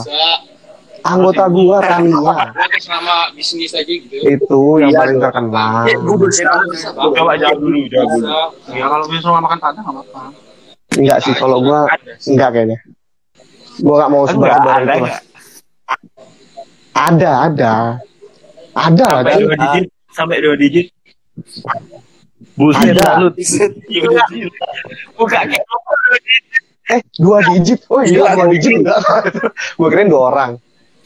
[1.00, 4.20] Anggota gua nama bisnis aja gitu.
[4.20, 5.88] Itu yang paling terkenal.
[5.88, 6.60] Gue berusaha.
[6.92, 8.28] Coba jawab dulu, jawab dulu.
[8.76, 10.22] Ya kalau misalnya makan padang nggak apa-apa.
[11.00, 11.88] Enggak sih kalau gua
[12.28, 12.78] enggak kayaknya.
[13.80, 15.08] Gua nggak mau sebar-sebar ada itu.
[16.92, 17.74] Ada, ada.
[18.70, 19.42] Ada lah, Sampai cuy.
[19.42, 20.86] dua digit, sampai dua digit.
[22.54, 23.02] Buset Ada.
[23.02, 23.28] lah lu.
[25.16, 25.38] Buka?
[26.90, 27.80] Eh, dua digit.
[27.86, 28.98] Oh iya, dua digit enggak.
[29.78, 30.50] gua kirain dua orang.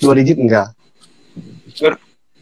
[0.00, 0.72] Dua digit enggak.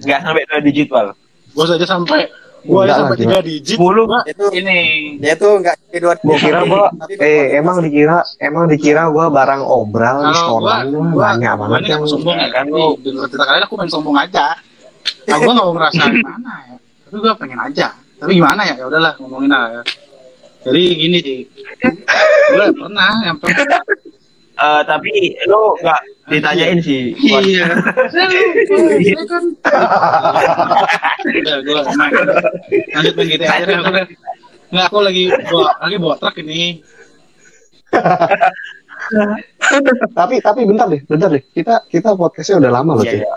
[0.02, 1.14] Nggak sampai dua digit, Pal.
[1.52, 2.24] Gue saja sampai
[2.62, 3.74] gue Enggak aja sampai tiga digit.
[3.74, 4.78] Sepuluh Itu ini.
[5.18, 6.14] dia tuh nggak jadi dua.
[6.22, 6.86] Gua kira gua
[7.18, 11.80] eh emang dikira emang dikira gua barang obral di sekolah gua, gua, banyak gua banget
[11.82, 12.64] ini yang sombong ya kan.
[12.70, 14.46] Nih, di cerita kalian aku pengen sombong aja.
[15.28, 16.76] Nah, gue nggak mau ngerasain mana ya.
[17.08, 17.86] Tapi gue pengen aja.
[18.18, 18.74] Tapi gimana ya?
[18.78, 19.82] Ya udahlah ngomongin aja.
[20.62, 21.40] Jadi gini sih.
[22.54, 23.82] Gue pernah yang pernah.
[24.52, 26.00] Eh, tapi lo nggak
[26.30, 27.16] ditanyain sih.
[27.18, 27.66] Iya.
[28.12, 29.44] Saya kan.
[31.26, 31.80] Udah, gue
[32.94, 33.74] lanjut main GTA aja.
[33.80, 33.90] Aku.
[34.72, 36.80] Nggak, aku lagi bawa, lagi bawa truk ini.
[40.16, 41.42] tapi tapi bentar deh, bentar deh.
[41.52, 43.36] Kita kita podcastnya udah lama loh, Iya, iya.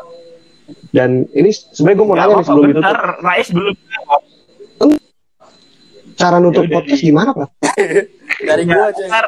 [0.89, 2.81] Dan ini sebenarnya gue mau nanya nih sebelum itu
[3.21, 3.75] Rais belum.
[6.15, 7.49] cara nutup Ya udah, podcast gimana, Pak?
[8.41, 9.03] dari gua aja.
[9.03, 9.25] Ntar,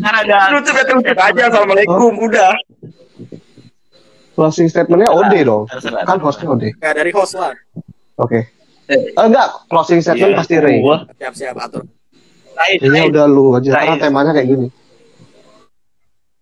[0.00, 0.36] ntar ada.
[0.50, 1.42] Nutup ya tutup aja.
[1.46, 2.12] Assalamualaikum.
[2.18, 2.52] Udah.
[4.32, 5.68] Closing statementnya OD dong.
[5.68, 6.08] Terserah.
[6.08, 6.64] Kan hostnya OD.
[6.72, 7.52] Nggak dari host lah.
[8.16, 8.48] Oke.
[8.88, 10.38] Eh, enggak, closing statement Iya.
[10.40, 10.80] pasti Ray.
[11.20, 11.84] Siap-siap atur.
[12.52, 14.00] Rais, Ini udah lu aja karena Rais.
[14.00, 14.68] temanya kayak gini.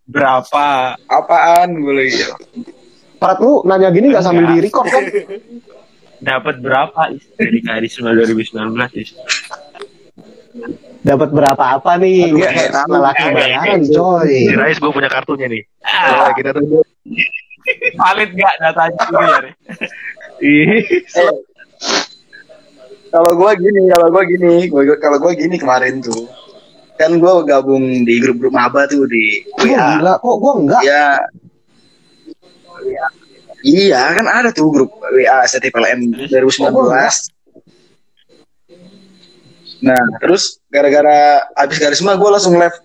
[0.06, 0.66] berapa?
[1.06, 2.18] Apaan gue lagi?
[3.20, 5.04] Prat lu nanya gini nggak sambil di record kan?
[6.20, 7.24] Dapat berapa Is?
[7.34, 8.56] dari karisma 2019
[8.94, 9.12] Is?
[11.00, 12.28] Dapat berapa apa nih?
[12.28, 14.28] Gue kayak lelaki bayaran, coy.
[14.28, 15.62] si Rais gue punya kartunya nih.
[15.80, 16.84] Ah, Nah, kita tuh
[17.94, 19.40] valid nggak datanya ya?
[20.40, 20.80] Ih,
[23.10, 26.28] Kalau gue gini, kalau gue gini, gua, kalau gue gini kemarin tuh,
[26.94, 29.98] kan gue gabung di grup-grup maba tuh di Lu WA.
[29.98, 30.82] gila, kok gua enggak?
[30.84, 31.18] Ya,
[33.62, 34.02] iya.
[34.12, 36.70] Kan ada tuh grup WA STPLM 2019.
[39.80, 42.76] Nah, terus gara-gara abis karisma gue langsung live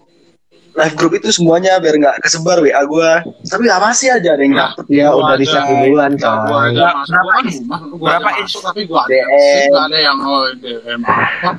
[0.76, 3.12] live grup itu semuanya biar nggak kesebar WA gue.
[3.44, 4.84] Tapi nggak masih aja ada yang dapet.
[4.90, 7.46] Ya Gua udah di ada- set duluan, Gua masuk, gua kan
[7.92, 8.52] gua Berapa aja inch?
[8.52, 9.16] masuk, tapi gua ada.
[9.82, 11.52] Ada yang oh DM apa.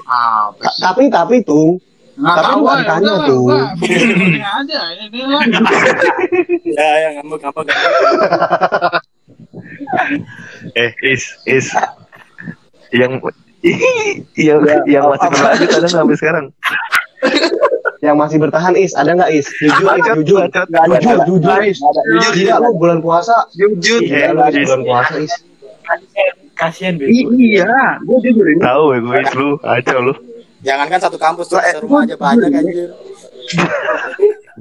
[0.00, 1.76] Apa Ta- Tapi tapi tuh
[2.18, 3.38] Nggak Tapi tahu nggak ah, udah lah, tuh.
[3.46, 5.42] gua begini aja ini lah.
[6.66, 7.60] Ya, yang ngambek apa
[10.74, 11.66] eh is is
[12.90, 13.22] yang
[14.34, 16.44] yang yang masih berlanjut ada nggak sampai sekarang?
[17.98, 19.46] yang masih bertahan is ada nggak is?
[19.58, 20.66] Jujur is, jujur, bacot.
[20.70, 21.78] jujur, jujur is.
[22.30, 23.34] Jujur, lu bulan puasa.
[23.58, 24.02] Jujur.
[24.02, 25.34] Iya, lu bulan puasa is.
[26.58, 27.34] Kasian, bego.
[27.38, 28.58] iya, gue jujur ini.
[28.62, 30.14] Tahu ya gue is lu, aja lu.
[30.68, 32.92] Jangan kan satu kampus tuh, rumah aja banyak anjir.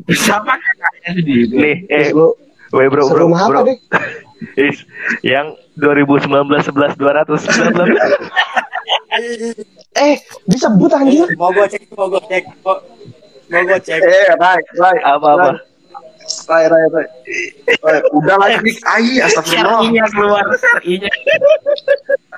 [0.08, 1.52] Siapa kakaknya sendiri?
[1.52, 2.08] Nih, eh,
[2.72, 3.60] weh bro bro serumah bro.
[3.60, 3.78] apa deh?
[4.70, 4.86] Is
[5.26, 7.44] yang 2019 11 200
[9.98, 11.28] Eh, disebut anjir.
[11.36, 12.78] Mau gua cek, mau gua cek, mau,
[13.50, 13.98] mau gua cek.
[14.00, 15.50] Eh, Rai, Rai, apa apa?
[16.48, 17.08] Rai, Rai, Rai.
[18.14, 19.82] Udah lagi ai, astagfirullah.
[19.82, 21.10] Syar'inya keluar, syar'inya.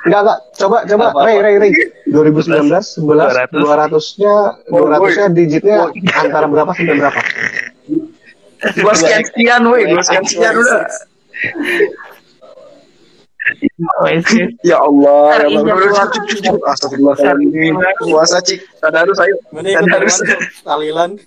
[0.07, 0.39] Enggak enggak.
[0.55, 1.05] Coba coba?
[1.27, 1.71] Ray Ray Ray.
[2.07, 3.51] 2019 11 200.
[3.51, 4.35] 200-nya
[4.71, 5.77] 200-nya digitnya
[6.15, 7.19] antara berapa sampai berapa?
[8.83, 10.83] Gua sekian sekian, woi, gua sekian sekian udah.
[14.61, 16.05] Ya Allah, ya Allah, keluar.
[16.13, 16.53] Cik, cik, cik.
[16.69, 17.73] Astagfirullah ini
[18.11, 20.21] puasa cik, tadarus ayo, tadarus.
[20.61, 21.17] Talilan.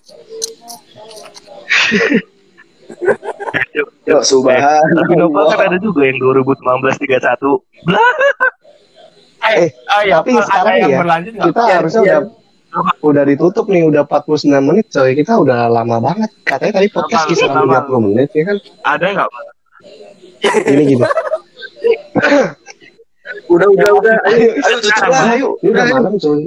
[3.73, 5.57] Yuk, Tapi Nopal subhanallah.
[5.57, 6.63] kan ada juga yang 2019
[7.01, 8.52] 31.
[9.45, 11.47] Eh, Oh, iya, tapi sekarang ya, berlanjut nggak?
[11.49, 12.17] kita Iya, harusnya iya.
[12.17, 12.21] udah
[13.03, 14.33] udah ditutup nih udah 49
[14.63, 17.85] menit coy kita udah lama banget katanya tadi podcast lama.
[17.85, 18.57] 30 menit ya kan
[18.89, 19.29] Ada nggak?
[20.65, 21.05] Ini gini
[23.45, 24.15] Udah, udah, udah.
[24.25, 25.49] Ayo, ayo ayo tutup lah, ayo.
[25.59, 25.95] ini udah Ayo.
[25.95, 26.41] malam coy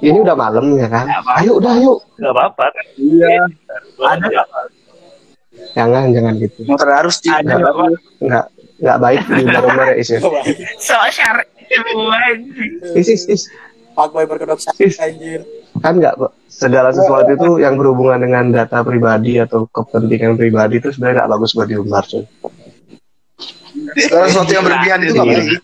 [0.00, 1.06] ini udah malam ya kan
[1.40, 2.64] ayo udah ayo Gak apa-apa?
[2.96, 3.48] Iya,
[3.98, 4.46] Ada nggak?
[5.72, 7.32] jangan jangan gitu cik.
[7.34, 7.74] Ada nggak?
[8.20, 8.44] Nggak
[8.82, 10.18] nggak baik di umur ya is ya
[10.78, 11.38] So anjing.
[12.96, 13.42] Is is is
[13.92, 15.40] Pak Boy berkedok sakit anjir.
[15.80, 20.92] kan nggak kok segala sesuatu itu yang berhubungan dengan data pribadi atau kepentingan pribadi itu
[20.92, 22.24] sebenarnya nggak bagus buat diumbar coy
[23.92, 25.60] Segala sesuatu yang berlebihan itu nggak baik.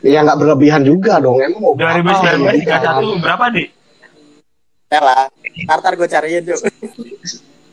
[0.00, 1.38] Ya nggak berlebihan juga dong.
[1.42, 1.98] Emang mau berapa?
[2.00, 3.66] 2019 31 berapa nih?
[4.90, 5.26] Lah.
[5.66, 6.60] Ntar ntar gue cariin yuk.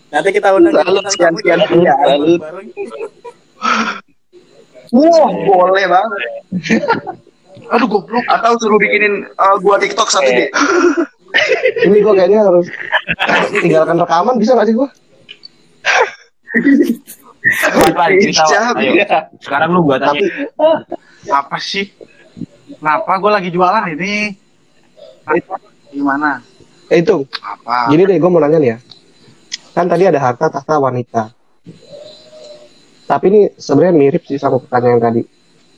[0.07, 1.95] Nanti kita undang bintang sekian, sekian, ya.
[4.87, 6.21] Wah, boleh banget.
[7.73, 8.23] Aduh goblok.
[8.31, 10.49] Atau suruh bikinin uh, gua TikTok satu deh.
[11.85, 12.67] Ini gue kayaknya harus
[13.59, 14.75] tinggalkan rekaman bisa nggak sih.
[18.47, 18.75] Jam.
[18.75, 18.93] Ayo.
[19.43, 20.23] Sekarang lu buat Tapi.
[21.27, 21.91] Apa sih?
[22.79, 24.35] Kenapa gue lagi jualan ini?
[25.91, 26.39] Gimana?
[26.87, 27.91] eh, itu Apa?
[27.91, 28.77] Gini deh, gue mau nanya nih ya.
[29.75, 31.31] Kan tadi ada harta tahta wanita.
[33.07, 35.21] Tapi ini sebenarnya mirip sih sama pertanyaan tadi.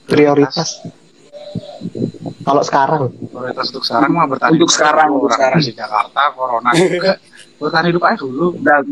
[0.10, 0.82] Prioritas.
[2.40, 5.20] Kalau sekarang, Prioritas untuk sekarang mah bertahan Untuk hidup sekarang, dulu.
[5.22, 5.60] untuk sekarang.
[5.62, 7.12] di Jakarta corona juga
[7.60, 8.84] bertahan hidup aja dulu Dan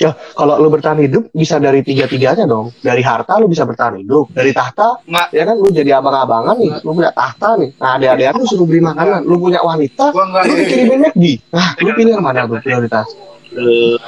[0.00, 2.72] ya kalau lu bertahan hidup bisa dari tiga-tiganya dong.
[2.80, 4.32] Dari harta lu bisa bertahan hidup.
[4.32, 5.28] Dari tahta, Nggak.
[5.32, 6.72] ya kan lu jadi abang-abangan nih.
[6.80, 7.70] Lu punya tahta nih.
[7.76, 9.20] Nah, adik-adik lu suruh beli makanan.
[9.28, 11.24] Lu punya wanita, gua enggak lu dikirimin McD.
[11.52, 13.08] Nah, lu pilih yang mana tuh prioritas?
[13.50, 13.98] lu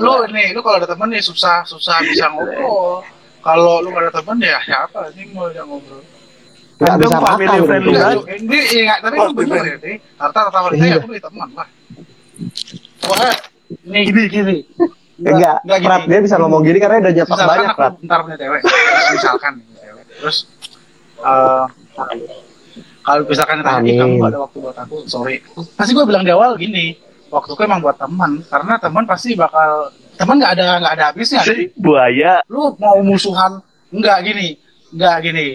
[0.00, 3.04] lu ini lu kalau ada temen nih susah susah bisa ngobrol
[3.40, 4.98] kalau lu gak ada temen ya siapa?
[5.12, 6.02] Sih mau yang ngobrol.
[6.78, 8.14] Kan bisa family friendly kan?
[8.14, 10.86] Enggak, ini iya, tapi lu bener ya nih harta wanita Iya.
[10.88, 11.68] ya aku punya teman lah
[13.04, 13.34] wah
[13.82, 14.00] ini.
[14.06, 14.56] Gini gini.
[15.18, 17.94] Enggak, enggak Prat, dia bisa ngomong gini karena udah nyetok banyak, aku Prat.
[18.00, 18.60] ntar punya cewek
[19.10, 19.52] misalkan
[20.14, 20.36] terus
[21.18, 21.64] eh
[23.02, 23.98] kalau misalkan tanya "Ih, Amin.
[23.98, 25.36] kamu gak ada waktu buat aku sorry.
[25.74, 26.94] Pasti gue bilang di awal gini
[27.26, 31.40] waktuku emang buat teman karena teman pasti bakal teman nggak ada nggak ada habisnya?
[31.78, 32.42] Buaya.
[32.50, 33.62] Lu mau musuhan?
[33.94, 34.58] Enggak gini.
[34.92, 35.46] Enggak gini.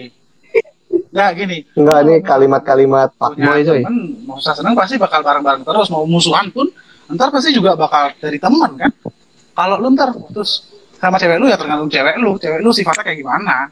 [1.14, 1.58] Enggak gini.
[1.78, 3.80] Enggak, ini kalimat-kalimat punya fuckboy coy.
[3.84, 3.96] temen
[4.26, 5.86] mau susah seneng pasti bakal bareng-bareng terus.
[5.92, 6.66] Mau musuhan pun
[7.12, 8.90] ntar pasti juga bakal dari teman kan?
[9.54, 12.34] Kalau lu ntar putus sama cewek lu ya tergantung cewek lu.
[12.40, 13.70] Cewek lu sifatnya kayak gimana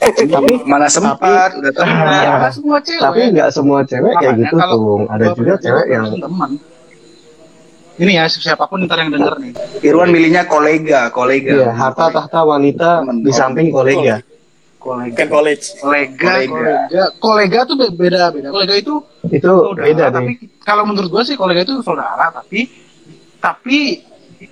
[0.00, 1.84] Tapi mana sempat udah tahu.
[2.24, 4.98] ya nggak semua cewek tapi nggak semua cewek kayak gitu tuh.
[5.06, 6.50] Ada juga cewek yang teman
[8.00, 9.52] ini ya siapa pun ntar yang denger nih
[9.84, 11.52] Irwan milihnya kolega, kolega.
[11.52, 13.20] Iya, harta tahta wanita Temen.
[13.20, 14.24] di samping kolega.
[14.80, 15.76] kolega Kan college.
[15.76, 16.32] kolega
[17.20, 17.58] Kolega.
[17.68, 20.32] tuh be- beda beda kolega itu Itu saudara, beda tapi
[20.64, 22.72] kalau menurut gua sih kolega itu saudara tapi
[23.36, 24.00] tapi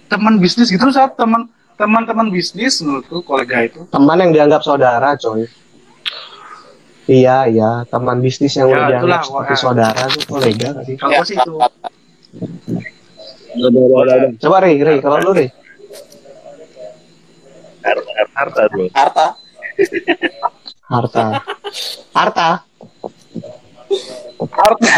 [0.05, 5.47] teman bisnis gitu saat teman teman-teman bisnis menurutku kolega itu Teman yang dianggap saudara, coy.
[7.09, 9.61] Iya, iya, teman bisnis yang Ya, udah dianggap itulah, seperti wah.
[9.63, 10.69] saudara tuh kolega
[10.99, 11.53] kalau gua sih itu
[14.39, 15.49] Coba Rey, Rey, kalau lu Rey.
[17.81, 18.63] harta harta
[18.93, 19.27] Harta.
[22.13, 22.49] Harta.
[24.53, 24.89] Harta.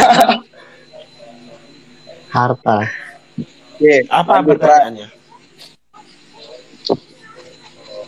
[2.30, 2.76] Harta.
[3.76, 5.19] Oke, Apa pertanyaannya?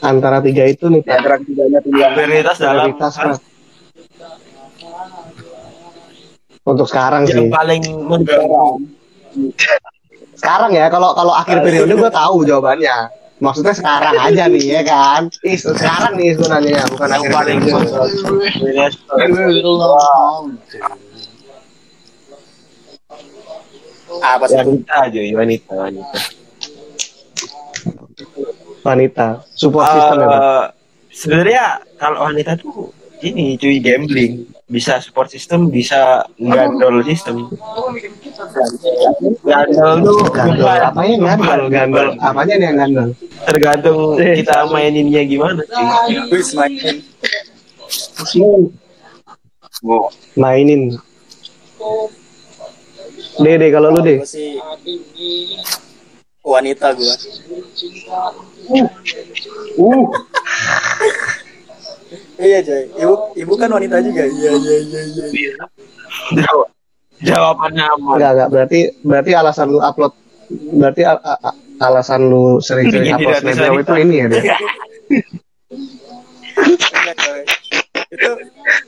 [0.03, 1.15] Antara tiga itu nih, Pak.
[1.15, 2.11] Antara ketiganya pilihan.
[2.19, 3.39] Prioritas dalam Prioritas, Pak.
[6.63, 7.51] Untuk sekarang yang sih.
[7.51, 7.83] paling.
[10.35, 13.15] Sekarang ya, kalau kalau akhir periode gue tahu jawabannya.
[13.43, 15.27] Maksudnya sekarang aja nih ya kan.
[15.43, 17.59] Ih, sekarang nih sebenarnya bukan Yang akhir paling.
[24.23, 24.59] Apa sih?
[24.63, 26.42] Wanita aja, wanita, wanita.
[28.83, 30.29] Wanita, support system ya.
[30.29, 30.65] Eh,
[31.13, 31.65] Sebenarnya
[32.01, 32.89] kalau wanita tuh
[33.23, 37.53] ini cuy gambling bisa support system bisa gandol sistem
[39.45, 41.63] gandol tuh Gandol, apanya gandol?
[41.69, 43.09] Gandol, apanya nih yang gandol?
[43.45, 46.97] tergantung kita maininnya gimana cuy Wis main.
[50.35, 50.95] Mainin.
[53.37, 54.19] Dede, kalau lu deh.
[56.53, 57.15] Wanita gua.
[59.79, 60.05] Uh,
[62.37, 62.91] Iya, Joy.
[62.93, 64.27] Ibu ibu kan wanita juga.
[64.27, 65.53] Iya, iya, iya, iya.
[66.35, 66.71] Jawab-
[67.23, 70.11] jawabannya aman enggak enggak berarti berarti alasan lu upload
[70.51, 74.43] berarti a- a- a- alasan lu sering-sering Bikin upload bisa itu ini ya Joy.
[78.11, 78.31] Itu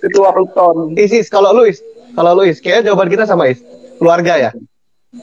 [0.05, 0.93] Itu Appleton.
[0.95, 1.81] Isis, kalau lu Is,
[2.13, 3.63] kalau lu Is, kayaknya jawaban kita sama Is.
[3.97, 4.51] Keluarga ya?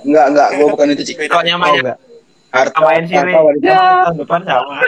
[0.01, 1.27] Enggak, enggak, gua bukan itu, Cik.
[1.27, 1.97] kok Oh, nyamannya enggak.
[2.51, 3.71] Harta, main sih harta wanita.
[4.11, 4.75] tahun depan sama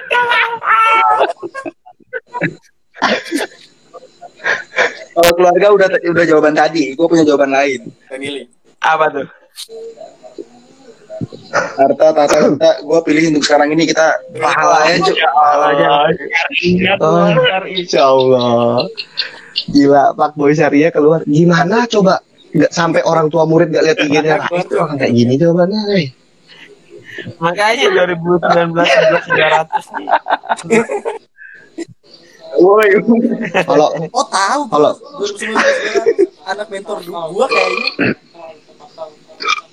[5.14, 7.88] Kalau keluarga udah udah jawaban tadi, gua punya jawaban lain.
[8.09, 8.43] family.
[8.84, 9.28] apa tuh
[11.53, 15.16] Harta, tata, harta, gua pilih untuk sekarang ini kita pahala aja, Cuk.
[15.22, 15.88] Pahala aja.
[16.66, 17.30] ingat Oh,
[17.70, 18.89] insya Allah.
[19.70, 21.22] Gila, Pak Boy Syariah keluar.
[21.30, 22.20] Gimana coba?
[22.51, 24.36] Nggak sampai orang tua murid nggak lihat IG-nya.
[24.49, 26.07] Itu orang kayak gini jawabannya, eh.
[27.38, 30.07] Makanya 2019 11 300 nih.
[32.55, 32.88] Woi.
[33.64, 35.57] Kalau Oh tahu Kalau- 2019
[36.43, 38.14] anak mentor gua kayaknya.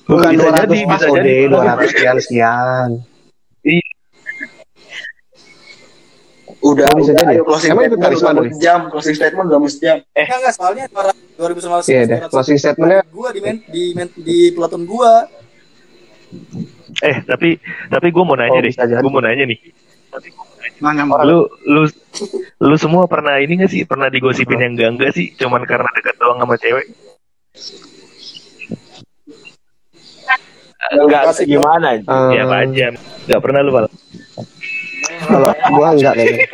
[0.07, 1.35] bukan bisa 200 jadi, bisa OD, jadi.
[1.47, 2.89] 200 sekian sekian.
[6.61, 7.33] Udah, Oh, bisa udah, jadi.
[7.33, 8.51] ayo closing Emang statement karisma udah dulu?
[8.53, 9.97] sejam, closing statement udah mau sejam.
[10.13, 10.85] Enggak enggak soalnya
[11.39, 15.25] 2019 Iya deh, closing statementnya gua di men, di men, di peloton gua.
[17.01, 17.59] Eh tapi
[17.91, 19.59] tapi gue mau nanya Oh, deh, gue mau nanya nih.
[20.81, 21.83] Nanya Lu lu
[22.61, 23.83] lu semua pernah ini gak sih?
[23.87, 25.33] Pernah digosipin yang enggak enggak sih?
[25.37, 26.87] Cuman karena dekat doang sama cewek?
[30.91, 31.95] Enggak gimana?
[31.95, 32.87] eh, Ya aja?
[33.29, 33.87] Gak pernah lu Pal?
[35.21, 36.47] kalau gua enggak kayaknya.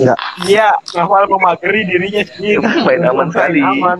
[0.00, 0.18] Enggak.
[0.48, 2.64] Iya, ngawal memageri dirinya sendiri.
[2.64, 3.60] Main aman sekali.
[3.60, 3.98] Aman.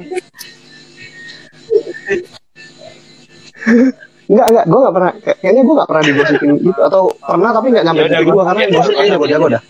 [4.30, 7.66] Enggak, enggak, gua enggak pernah kayak- kayaknya gua enggak pernah digosipin gitu atau pernah tapi
[7.68, 9.62] enggak nyampe Ya gua- gua karena yang gosip kayaknya jago-jago dah.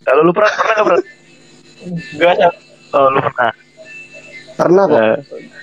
[0.00, 1.02] Kalau lu pernah pernah gak pernah?
[2.10, 2.48] Enggak ada.
[2.90, 3.50] Oh lu pernah.
[4.56, 4.96] Pernah kok.
[4.98, 5.16] Eh,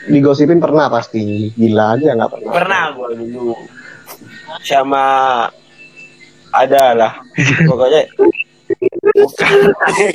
[0.06, 1.22] Digosipin pernah pasti.
[1.52, 2.52] Gila aja enggak pernah.
[2.54, 3.54] Pernah gua dulu.
[4.62, 5.04] Sama
[6.54, 7.14] ada lah.
[7.66, 8.02] Pokoknya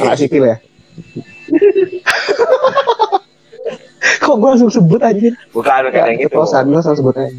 [0.00, 0.56] Anak sipil ya.
[4.24, 5.28] Kok gua langsung sebut aja?
[5.52, 6.36] bukan bukan Kayak yang gitu.
[6.40, 7.36] Kosan gua langsung sebut aja.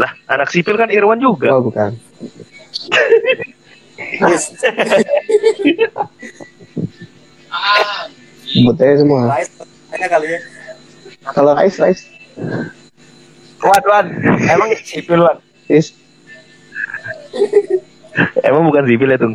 [0.00, 1.52] lah anak sipil kan Irwan juga.
[1.52, 1.92] Oh, bukan.
[8.42, 9.20] Sebut aja semua.
[9.32, 10.38] Ya.
[11.32, 12.00] Kalau Rais, Rais.
[13.62, 14.06] Wan, Wan.
[14.48, 15.38] Emang sipil, Wan.
[15.70, 15.94] Is,
[18.44, 19.32] Emang bukan sipil ya tuh?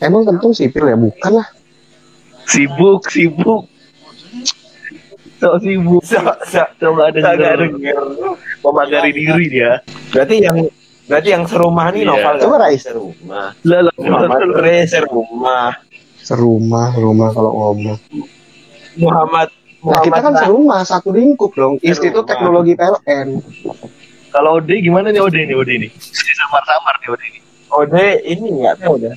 [0.00, 0.96] emang kentung sipil ya?
[0.96, 1.48] Bukan lah.
[2.48, 3.68] Sibuk sibuk.
[5.36, 6.00] So sibuk.
[6.00, 7.68] So, so, Coba ada denger.
[8.60, 9.84] Memagari diri dia.
[10.08, 10.56] Berarti yang
[11.06, 12.08] berarti yang serumah nih Iya.
[12.08, 12.82] novel Coba, Rais.
[12.82, 13.46] serumah.
[13.62, 13.94] Lah lah.
[13.96, 15.68] Muhammad Re serumah.
[16.18, 17.98] Serumah, rumah kalau ngomong.
[18.96, 21.78] Muhammad Nah, kita kan serumah, satu lingkup dong.
[21.78, 22.26] Institut Serumah.
[22.26, 23.28] Teknologi PLN.
[24.28, 25.90] Kalau Ode gimana nih Ode nih Ode nih?
[26.34, 27.42] Samar-samar nih Ode nih.
[27.70, 29.14] Ode ini nggak tahu dah.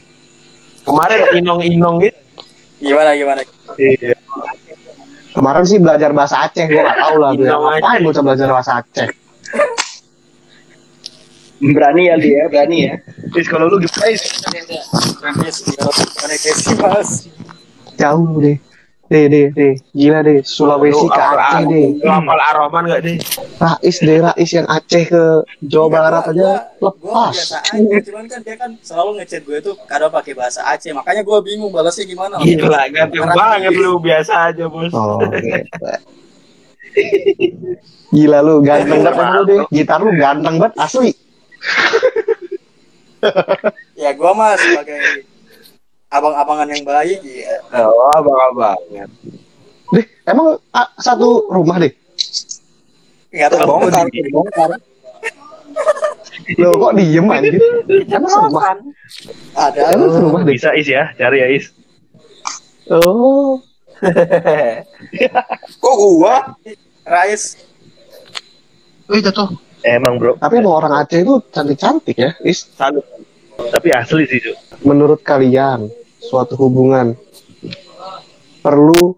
[0.86, 2.20] Kemarin inong-inong gitu.
[2.86, 3.42] Gimana gimana?
[3.76, 4.14] Iya.
[5.30, 7.32] Kemarin sih belajar bahasa Aceh, gua gak tahu lah.
[7.38, 7.80] Dia Inong aja.
[7.80, 9.08] ngapain bocah belajar bahasa Aceh?
[11.60, 12.96] Berani ya dia, berani ya.
[13.36, 14.16] Is kalau lu gimana
[16.40, 17.10] sih mas?
[18.00, 18.58] Jauh deh.
[19.10, 19.74] Deh, deh, deh.
[19.98, 20.46] Gila deh.
[20.46, 21.98] Sulawesi Lu ke Aceh deh.
[21.98, 22.10] Lu
[22.54, 23.18] Aroman nggak deh?
[23.58, 25.24] Rais deh, Rais yang Aceh ke
[25.66, 27.34] Jawa Barat aja Gue lepas.
[27.34, 31.26] biasa aja, cuman kan dia kan selalu ngechat gue tuh kadang pakai bahasa Aceh, makanya
[31.26, 32.38] gue bingung balasnya gimana.
[32.38, 34.94] Gila, ganteng banget lu biasa aja bos.
[34.94, 35.58] Oh, gitu.
[38.14, 39.60] Gila lu, ganteng banget lu deh.
[39.74, 41.12] Gitar lu ganteng banget, asli.
[44.00, 45.28] Ya gue mah sebagai
[46.10, 47.56] abang-abangan yang baik, ya.
[47.86, 49.10] Oh, bakal banget.
[49.90, 51.94] Deh, emang ah, satu rumah deh.
[53.30, 54.70] Nggak tahu Bongkar, bongkar.
[56.58, 57.62] Loh, kok diem anjir?
[58.10, 58.74] Emang serumah?
[59.54, 59.82] ada.
[59.94, 60.54] Emang serumah deh?
[60.58, 61.70] Bisa Is ya, cari ya Is.
[62.90, 63.62] Oh,
[65.82, 66.58] Kok gua?
[67.06, 67.58] Rais,
[69.10, 69.50] Wih, jatuh.
[69.82, 72.70] Emang bro, tapi emang orang Aceh itu cantik-cantik ya, Is.
[72.78, 73.06] Salut.
[73.68, 74.58] Tapi asli sih Cuk.
[74.88, 75.92] Menurut kalian,
[76.24, 77.20] suatu hubungan
[78.64, 79.16] perlu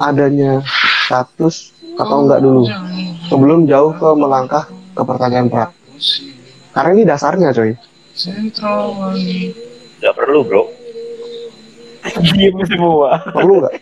[0.00, 0.64] adanya
[1.08, 2.64] status atau enggak dulu?
[3.28, 5.70] Sebelum jauh ke melangkah ke pertanyaan berat.
[6.72, 7.76] Karena ini dasarnya, coy.
[10.00, 10.64] Gak perlu bro.
[12.34, 13.22] Diem semua.
[13.30, 13.74] Perlu nggak?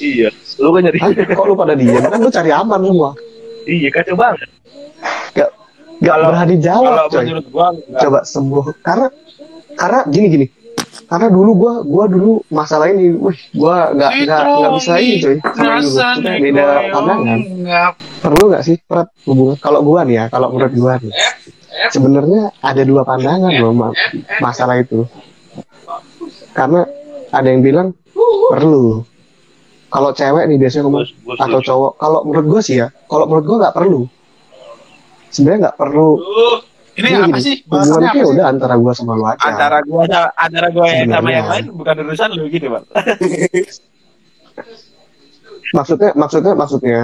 [0.00, 0.28] Iya.
[0.60, 0.98] Lu kan nyari.
[1.00, 2.00] Hah, kok lu pada diem?
[2.00, 3.10] Kan lu cari aman semua.
[3.66, 4.46] iya kacau banget.
[5.96, 7.24] Gak, gak Kalau- berani Kalau jawab, coy.
[7.24, 8.00] menurut gua enggak.
[8.02, 8.64] Coba sembuh.
[8.80, 9.06] Karena,
[9.74, 10.46] karena gini gini.
[11.06, 15.36] Karena dulu gua, gua dulu masalah ini, wih, gua nggak nggak nggak bisa ini, coy.
[15.86, 17.38] Sama beda pandangan.
[18.18, 19.56] Perlu nggak sih, Prat, hubungan?
[19.56, 21.12] Kalau gua nih ya, kalau menurut gua nih,
[21.90, 23.96] sebenarnya ada dua pandangan loh ma-
[24.38, 25.04] masalah itu.
[26.50, 26.88] Karena
[27.28, 27.88] ada yang bilang
[28.50, 29.04] perlu.
[29.86, 31.04] Kalau cewek nih biasanya ngomong
[31.36, 31.92] atau cowok.
[31.96, 34.00] Kalau menurut gua sih ya, kalau menurut gua nggak perlu.
[35.36, 36.08] Sebenarnya nggak perlu.
[36.96, 37.54] Ini Gini, apa gini, sih?
[37.60, 39.40] Hubungan Bahasannya itu ya udah antara gua sama lu aja.
[39.44, 42.84] Antara gua sama antara gua yang sama yang lain bukan urusan lu gitu, Bang.
[45.76, 47.00] maksudnya maksudnya maksudnya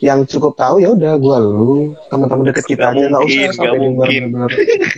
[0.00, 3.64] yang cukup tahu ya udah gua lu teman-teman deket kita Nggak aja nggak usah sampai
[3.64, 4.20] nggak di mungkin.
[4.32, 4.50] bener-bener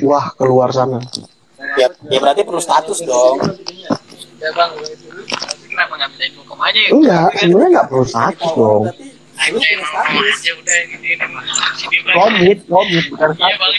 [0.07, 0.99] wah keluar sana
[1.79, 3.37] ya, ya berarti perlu status dong.
[6.93, 8.83] enggak sebenarnya nggak perlu status dong
[9.43, 11.43] ya udah ini ini mah.
[11.75, 12.15] Sini mah.
[12.15, 13.73] Komit, komit bukan iya bang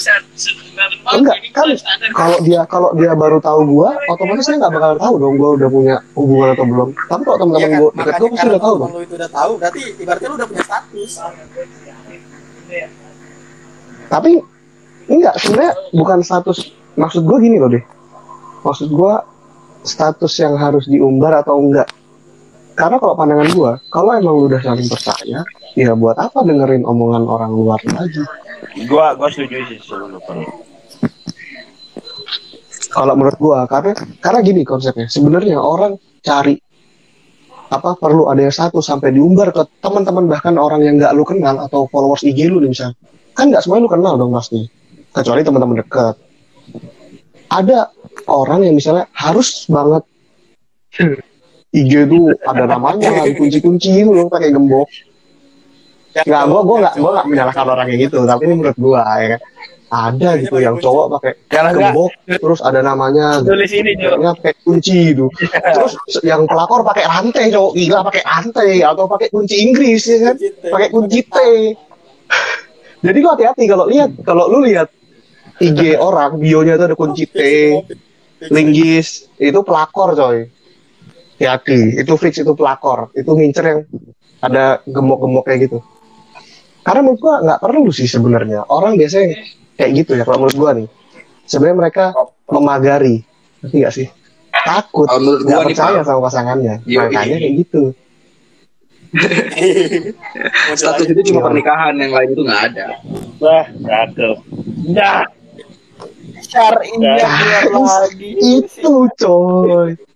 [0.00, 1.68] status ya baru enggak kan
[2.16, 5.68] kalau dia kalau dia baru tahu gua otomatis saya nggak bakal tahu dong gua udah
[5.68, 6.88] punya hubungan atau belum.
[6.96, 8.90] Tapi kalau teman-teman Iya kan, gua dekat gua pasti udah tahu dong.
[8.90, 11.12] lu itu udah tahu berarti ibaratnya lu udah punya status.
[14.10, 14.32] Tapi
[15.10, 16.58] enggak sebenarnya bukan status
[16.96, 17.84] maksud gua gini loh deh.
[18.66, 19.24] Maksud gua
[19.80, 21.88] status yang harus diumbar atau enggak
[22.80, 25.44] karena kalau pandangan gua kalau emang lu udah saling percaya
[25.76, 28.24] ya buat apa dengerin omongan orang luar lagi?
[28.88, 30.48] Gua gua setuju sih sebenarnya.
[32.90, 33.92] kalau menurut gua karena
[34.24, 35.06] karena gini konsepnya.
[35.12, 36.56] Sebenarnya orang cari
[37.70, 41.54] apa perlu ada yang satu sampai diumbar ke teman-teman bahkan orang yang nggak lu kenal
[41.62, 42.90] atau followers IG lu nih misal
[43.30, 44.64] kan nggak semuanya lu kenal dong pasti.
[45.10, 46.16] Kecuali teman-teman dekat
[47.50, 47.90] ada
[48.30, 50.02] orang yang misalnya harus banget
[51.70, 54.90] IG itu ada namanya kunci-kunci itu loh pakai gembok.
[56.10, 59.38] Nggak gua gua nggak gua nggak menyalahkan orang kayak gitu tapi ini menurut gua ya.
[59.90, 65.26] Ada gitu yang cowok pakai gembok terus ada namanya tulis ini pakai kunci itu.
[65.74, 67.74] Terus yang pelakor pakai rantai, cowok.
[67.74, 70.36] Gila pakai rantai atau pakai kunci Inggris ya kan?
[70.70, 71.36] Pakai kunci T.
[73.06, 74.94] Jadi lo hati-hati kalau lihat kalau lu lihat
[75.60, 77.38] IG orang bionya itu ada kunci T,
[78.48, 80.48] linggis, itu pelakor coy.
[81.40, 83.80] Hati-hati, itu fix itu pelakor, itu ngincer yang
[84.44, 85.80] ada gemuk-gemuk kayak gitu.
[86.84, 88.68] Karena menurut gua nggak perlu sih sebenarnya.
[88.68, 89.40] Orang biasanya
[89.80, 90.88] kayak gitu ya kalau menurut gua nih.
[91.48, 92.04] Sebenarnya mereka
[92.44, 93.24] memagari,
[93.64, 94.06] ngerti nggak sih?
[94.52, 96.74] Takut, Kalau menurut nggak gua nih, percaya sama pasangannya.
[96.84, 97.82] Makanya kayak gitu.
[100.76, 102.86] Status itu cuma pernikahan, yang lain itu nggak ada.
[103.40, 104.36] Wah, cakep.
[104.92, 105.24] Nah,
[106.44, 107.16] syar'inya
[107.64, 108.28] keluar lagi.
[108.36, 110.09] Itu coy.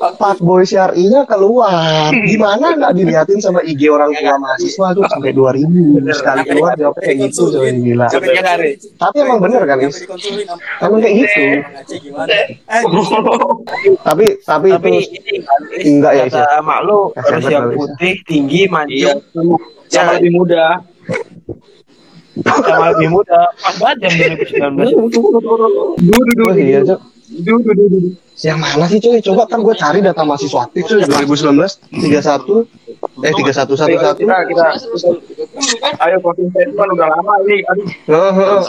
[0.00, 2.08] Pak Boy Syar'inya keluar.
[2.32, 7.16] Gimana nggak diliatin sama IG orang tua mahasiswa tuh sampai 2000 sekali keluar jawabnya kayak
[7.28, 8.06] gitu coy gila.
[8.08, 8.70] Sampai nyadari.
[8.96, 10.00] Tapi emang bener kan Is?
[10.80, 11.44] Emang kayak gitu.
[12.00, 12.32] Gimana?
[12.32, 12.82] Eh,
[14.08, 14.90] Tapi tapi itu
[15.84, 18.72] Enggak ya, kata mak lu harus yang putih, tinggi, Iya.
[18.72, 19.20] mancung,
[19.90, 20.80] Sama lebih muda.
[22.40, 23.40] sama lebih muda.
[23.60, 24.12] Pas banget jam
[24.80, 24.96] 2019.
[26.40, 27.00] Oh iya, Cok.
[28.40, 29.20] Yang mana sih coy?
[29.20, 31.60] Coba kan gue cari data mahasiswa aktif coy 2019
[31.92, 32.64] 31
[33.20, 34.20] eh 3111.
[34.20, 34.64] Kita, kita,
[36.04, 37.60] ayo closing statement udah lama ini.
[37.68, 38.62] Aduh, Heeh, heeh.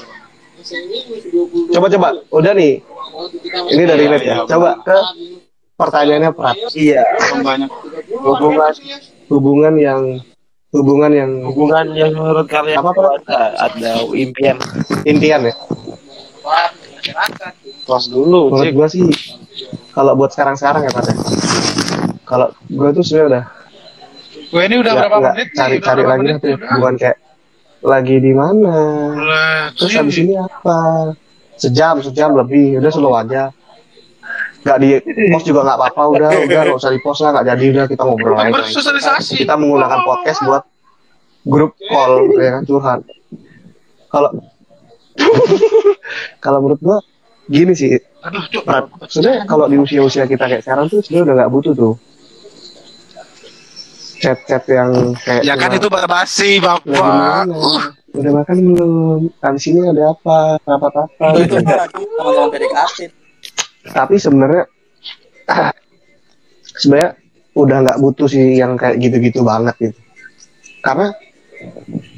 [1.72, 2.84] Coba coba, udah nih.
[3.72, 4.44] Ini dari net ya.
[4.46, 4.98] Coba ke
[5.76, 6.56] pertanyaannya Prat.
[6.78, 7.02] iya,
[7.42, 7.70] banyak
[8.22, 8.74] hubungan
[9.32, 10.02] Hubungan yang
[10.72, 13.08] hubungan yang hubungan yang menurut kalian Apa, Pak?
[13.24, 14.56] ada, ada impian.
[15.08, 15.56] impian ya.
[17.82, 19.04] Tos dulu Menurut gue sih
[19.92, 21.16] kalau buat sekarang-sekarang ya Pat ya.
[22.24, 23.44] Kalau gue tuh sebenarnya udah
[24.52, 25.58] gue ini udah nggak- berapa nggak menit nih?
[25.58, 27.18] cari Udah cari berapa lagi menit tuh bukan kayak
[27.82, 28.76] lagi di mana.
[29.74, 30.80] Terus habis ini apa?
[31.56, 32.78] Sejam sejam lebih.
[32.78, 33.50] Udah slow aja.
[34.62, 34.88] Nggak di
[35.30, 36.02] post juga nggak apa-apa.
[36.12, 37.34] Udah udah nggak usah di post lah.
[37.34, 38.52] Nggak jadi udah kita ngobrol aja.
[38.52, 40.64] bersosialisasi kita menggunakan podcast buat
[41.42, 43.00] grup call ya kan curhat.
[44.08, 44.30] Kalau
[46.44, 46.98] kalau menurut gua
[47.52, 48.00] gini sih.
[48.24, 48.42] Aduh
[49.12, 51.94] sebenarnya kalau di usia-usia kita kayak sekarang tuh sebenarnya udah nggak butuh tuh.
[54.22, 56.88] Chat-chat yang kayak ya kan itu basi bapak.
[56.88, 57.58] Mana
[58.16, 59.22] udah makan belum?
[59.44, 60.62] Habis ini ada apa?
[60.64, 63.00] Rapat apa itu teman-teman PDKT.
[63.82, 64.70] tapi sebenarnya
[66.78, 67.18] sebenarnya
[67.58, 70.00] udah nggak butuh sih yang kayak gitu-gitu banget gitu.
[70.86, 71.10] Karena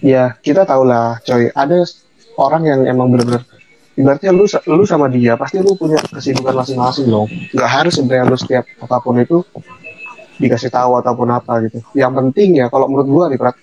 [0.03, 1.47] ya kita tahu lah coy.
[1.55, 1.87] Ada
[2.35, 3.47] orang yang emang bener-bener
[3.93, 7.29] ibaratnya lu lu sama dia pasti lu punya kesibukan masing-masing dong.
[7.53, 9.45] Nggak harus sebenarnya lu setiap apa pun itu
[10.41, 11.79] dikasih tahu ataupun apa gitu.
[11.93, 13.55] Yang penting ya kalau menurut gua nih Prat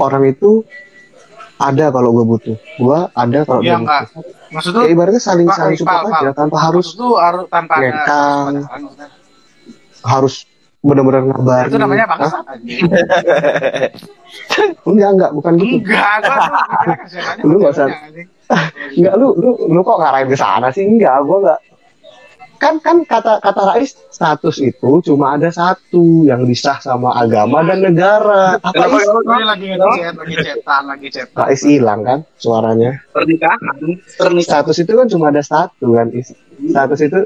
[0.00, 0.64] orang itu
[1.58, 2.56] ada kalau gue butuh.
[2.78, 4.34] Gua ada kalau dia ya enggak butuh.
[4.48, 6.20] Maksud ya ibaratnya saling saling support Pak.
[6.24, 8.64] aja tanpa harus tuh harus tanpa ngekang.
[9.98, 10.46] harus
[10.78, 11.68] benar-benar ngabarin.
[11.74, 12.04] Itu namanya
[12.46, 12.86] anjing.
[14.88, 15.30] enggak enggak.
[15.34, 15.74] Bukan gitu.
[15.84, 16.38] Enggak gua
[17.44, 17.88] Lu nggak usah.
[18.96, 20.84] enggak lu lu lu kok ngarahin ke sana sih?
[20.84, 21.60] Enggak gua enggak
[22.58, 27.86] kan kan kata kata Rais status itu cuma ada satu yang disah sama agama dan
[27.86, 28.58] negara.
[28.58, 31.38] Apa lagi ngechat, lagi chatan, lagi chatan.
[31.38, 32.98] Rais hilang kan suaranya?
[33.14, 33.78] Pernikahan.
[34.18, 34.42] Pernikahan.
[34.42, 36.10] status itu kan cuma ada satu kan
[36.66, 37.20] status itu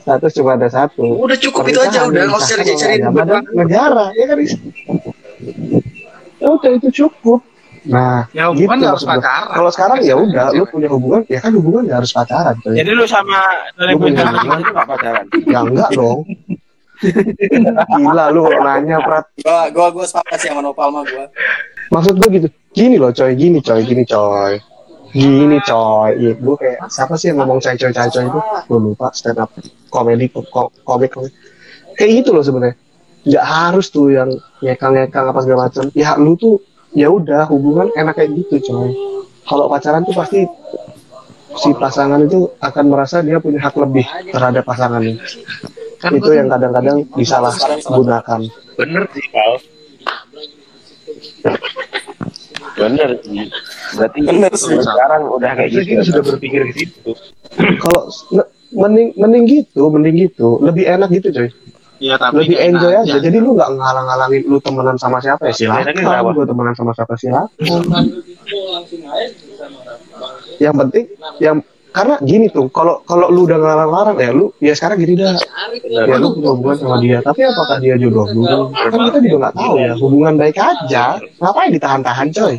[0.00, 1.18] status cuma ada satu.
[1.18, 2.96] Udah cukup itu aja udah nggak usah cari-cari
[3.58, 4.38] negara ya kan?
[6.40, 7.42] Ya udah itu cukup
[7.82, 9.12] nah Ya hubungan gitu nggak harus gua.
[9.16, 9.46] pacaran.
[9.50, 12.74] kalau sekarang ya udah lu punya hubungan ya kan hubungan nggak harus pacaran coy.
[12.74, 13.38] Jadi lu sama
[13.78, 15.24] Lu punya 2019 itu gak pacaran?
[15.46, 16.20] ya enggak dong
[17.90, 19.24] Gila lu kalau nanya Prat.
[19.38, 21.24] Gua gua gua sepakat sih sama Nopal mah gua.
[21.90, 22.48] Maksud gue gitu.
[22.70, 24.60] Gini loh coy, gini coy, gini coy.
[25.10, 26.10] Gini coy.
[26.14, 28.40] Iya, gue kayak siapa sih yang ngomong coy coy coy coy itu?
[28.68, 29.50] Gue lupa stand up
[29.88, 30.46] komedi ko-
[30.78, 31.34] komik komik.
[31.96, 32.76] Kayak gitu loh sebenarnya.
[33.20, 35.84] Nggak harus tuh yang ngekang-ngekang apa segala macam.
[35.92, 36.62] Ya lu tuh
[36.94, 38.90] ya udah hubungan enak kayak gitu coy.
[39.46, 40.46] Kalau pacaran tuh pasti
[41.58, 45.18] si pasangan itu akan merasa dia punya hak lebih terhadap pasangannya.
[46.00, 48.40] Kan itu yang kadang-kadang disalahgunakan.
[48.78, 49.52] Bener sih, Pal.
[52.78, 53.44] Bener sih.
[53.98, 54.78] Berarti Bener sih.
[54.80, 55.84] sekarang udah kayak gitu.
[55.84, 57.10] kita sudah berpikir ke situ.
[57.82, 58.02] Kalau
[58.70, 61.50] mending mending gitu, mending gitu, lebih enak gitu coy.
[62.00, 63.16] Iya tapi lebih enjoy aja.
[63.20, 66.32] Jadi lu nggak ngalang-ngalangin lu temenan sama siapa ya silakan.
[66.32, 68.04] Gue temenan sama siapa silakan.
[70.56, 71.04] Yang penting,
[71.44, 71.56] yang
[71.90, 75.34] karena gini tuh, kalau kalau lu udah ngelarang-larang ya lu ya sekarang gini dah.
[75.86, 78.70] Ya lu punya hubungan sama dia, tapi apakah dia jodoh lu?
[78.72, 79.92] Kan kita juga nggak tahu ya.
[79.98, 82.54] Hubungan baik aja, ngapain ditahan-tahan coy?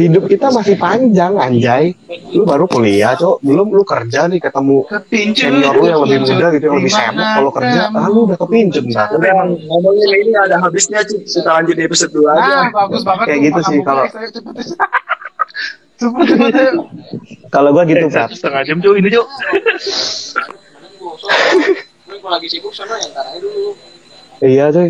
[0.00, 1.92] Hidup kita masih panjang anjay.
[2.34, 3.40] Lu baru kuliah, cok.
[3.44, 7.28] Belum lu kerja nih ketemu senior lu yang lebih muda gitu, yang lebih sibuk.
[7.28, 9.06] Kalau kerja, ah lu udah kepincut ntar.
[9.14, 11.28] Tapi emang ngomongin ini ada habisnya Cik.
[11.28, 12.40] Kita lanjut di episode 2 aja.
[12.40, 13.26] Nah, bagus banget.
[13.28, 13.96] Kayak gitu sih, Pak
[16.06, 16.88] kalau-.
[17.54, 19.24] Kalau gua gitu, Eh, setengah jam cuy ini cuy.
[24.40, 24.88] Iya, coy.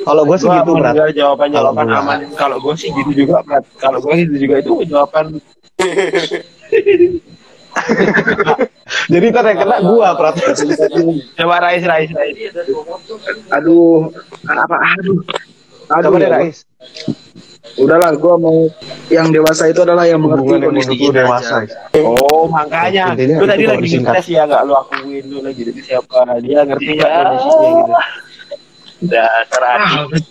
[0.00, 0.94] Kalau gua sih Gua gitu, Prat.
[0.94, 2.18] mendengar jawaban-jawaban Kalau gua- aman.
[2.34, 3.64] Kalau gue sih gitu juga, Prat.
[3.76, 5.26] Kalau gue gitu juga itu jawaban
[9.04, 10.34] Jadi ntar yang kena gua, Prat.
[11.34, 12.36] coba Rais, Rais, Rais.
[13.50, 14.08] Aduh,
[14.46, 15.18] apa aduh.
[15.90, 16.28] Aduh, ya.
[16.30, 16.64] Rais.
[17.74, 18.70] Udahlah, gua mau
[19.10, 21.66] yang dewasa itu adalah yang mengerti kondisi kita dewasa.
[21.66, 21.74] aja.
[22.00, 23.12] Oh, makanya.
[23.18, 26.38] Intinya Lu tadi lagi ngetes ya, nggak lu akuin lu lagi jadi siapa.
[26.38, 27.18] Dia ngerti nggak Iya.
[27.18, 27.92] kondisinya gitu.
[29.04, 30.24] Dasar adik.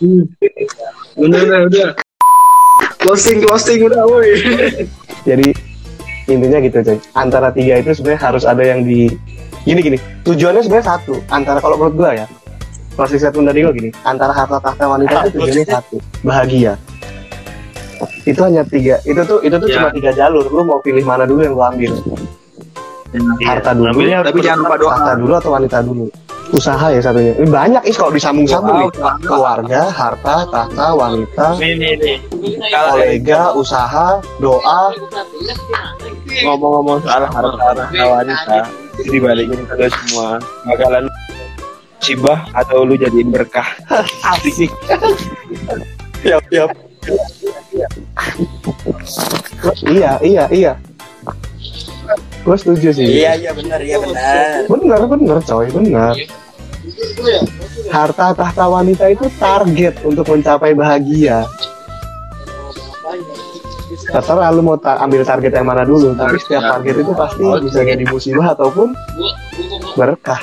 [1.19, 1.89] Udah, udah, udah.
[3.03, 4.31] Closing, closing udah, woi.
[5.27, 5.51] Jadi
[6.25, 6.97] intinya gitu, coy.
[7.13, 9.11] Antara tiga itu sebenarnya harus ada yang di
[9.67, 9.97] gini gini.
[10.23, 11.19] Tujuannya sebenarnya satu.
[11.27, 12.25] Antara kalau menurut gua ya,
[12.93, 13.89] proses statement dari gua gini.
[14.03, 16.73] Antara harta tahta wanita itu tujuannya satu, bahagia.
[18.23, 18.99] Itu hanya tiga.
[19.03, 19.75] Itu tuh itu tuh Ya.
[19.79, 20.45] cuma tiga jalur.
[20.47, 21.91] Lu mau pilih mana dulu yang lu ambil?
[23.45, 24.89] Harta dulu, harus Tapi jangan lupa doa.
[24.97, 26.05] tahta dulu atau wanita dulu?
[26.53, 27.33] Usaha ya satunya.
[27.37, 28.89] Ini banyak is kalau disambung-sambung nih.
[29.25, 32.17] Keluarga, harta, tahta, wanita, nih.
[32.69, 34.79] Kalau kolega, usaha, doa,
[36.45, 38.57] ngomong-ngomong soal harta harta wanita,
[39.07, 40.37] dibalikin ke semua.
[40.65, 41.05] Bakalan
[42.03, 43.65] sibah atau lu jadiin berkah.
[44.35, 44.69] Asik.
[46.27, 46.69] Yap, yap.
[49.87, 50.73] iya, iya, iya.
[52.43, 53.07] Gue setuju sih.
[53.07, 54.67] Iya iya benar iya benar.
[54.67, 56.15] Bener, bener, coy, bener.
[57.87, 61.47] Harta tahta wanita itu target untuk mencapai bahagia.
[64.03, 67.79] Terserah lu mau ta- ambil target yang mana dulu, tapi setiap target itu pasti bisa
[67.87, 68.91] jadi musibah ataupun
[69.95, 70.41] berkah.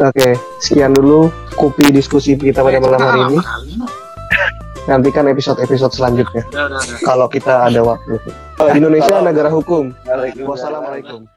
[0.00, 0.32] Oke,
[0.64, 1.28] sekian dulu
[1.60, 3.38] kopi diskusi kita pada malam hari ini.
[4.88, 6.40] Nantikan episode-episode selanjutnya
[7.04, 8.16] kalau kita ada waktu.
[8.72, 9.92] Indonesia negara hukum.
[10.40, 11.28] Wassalamualaikum.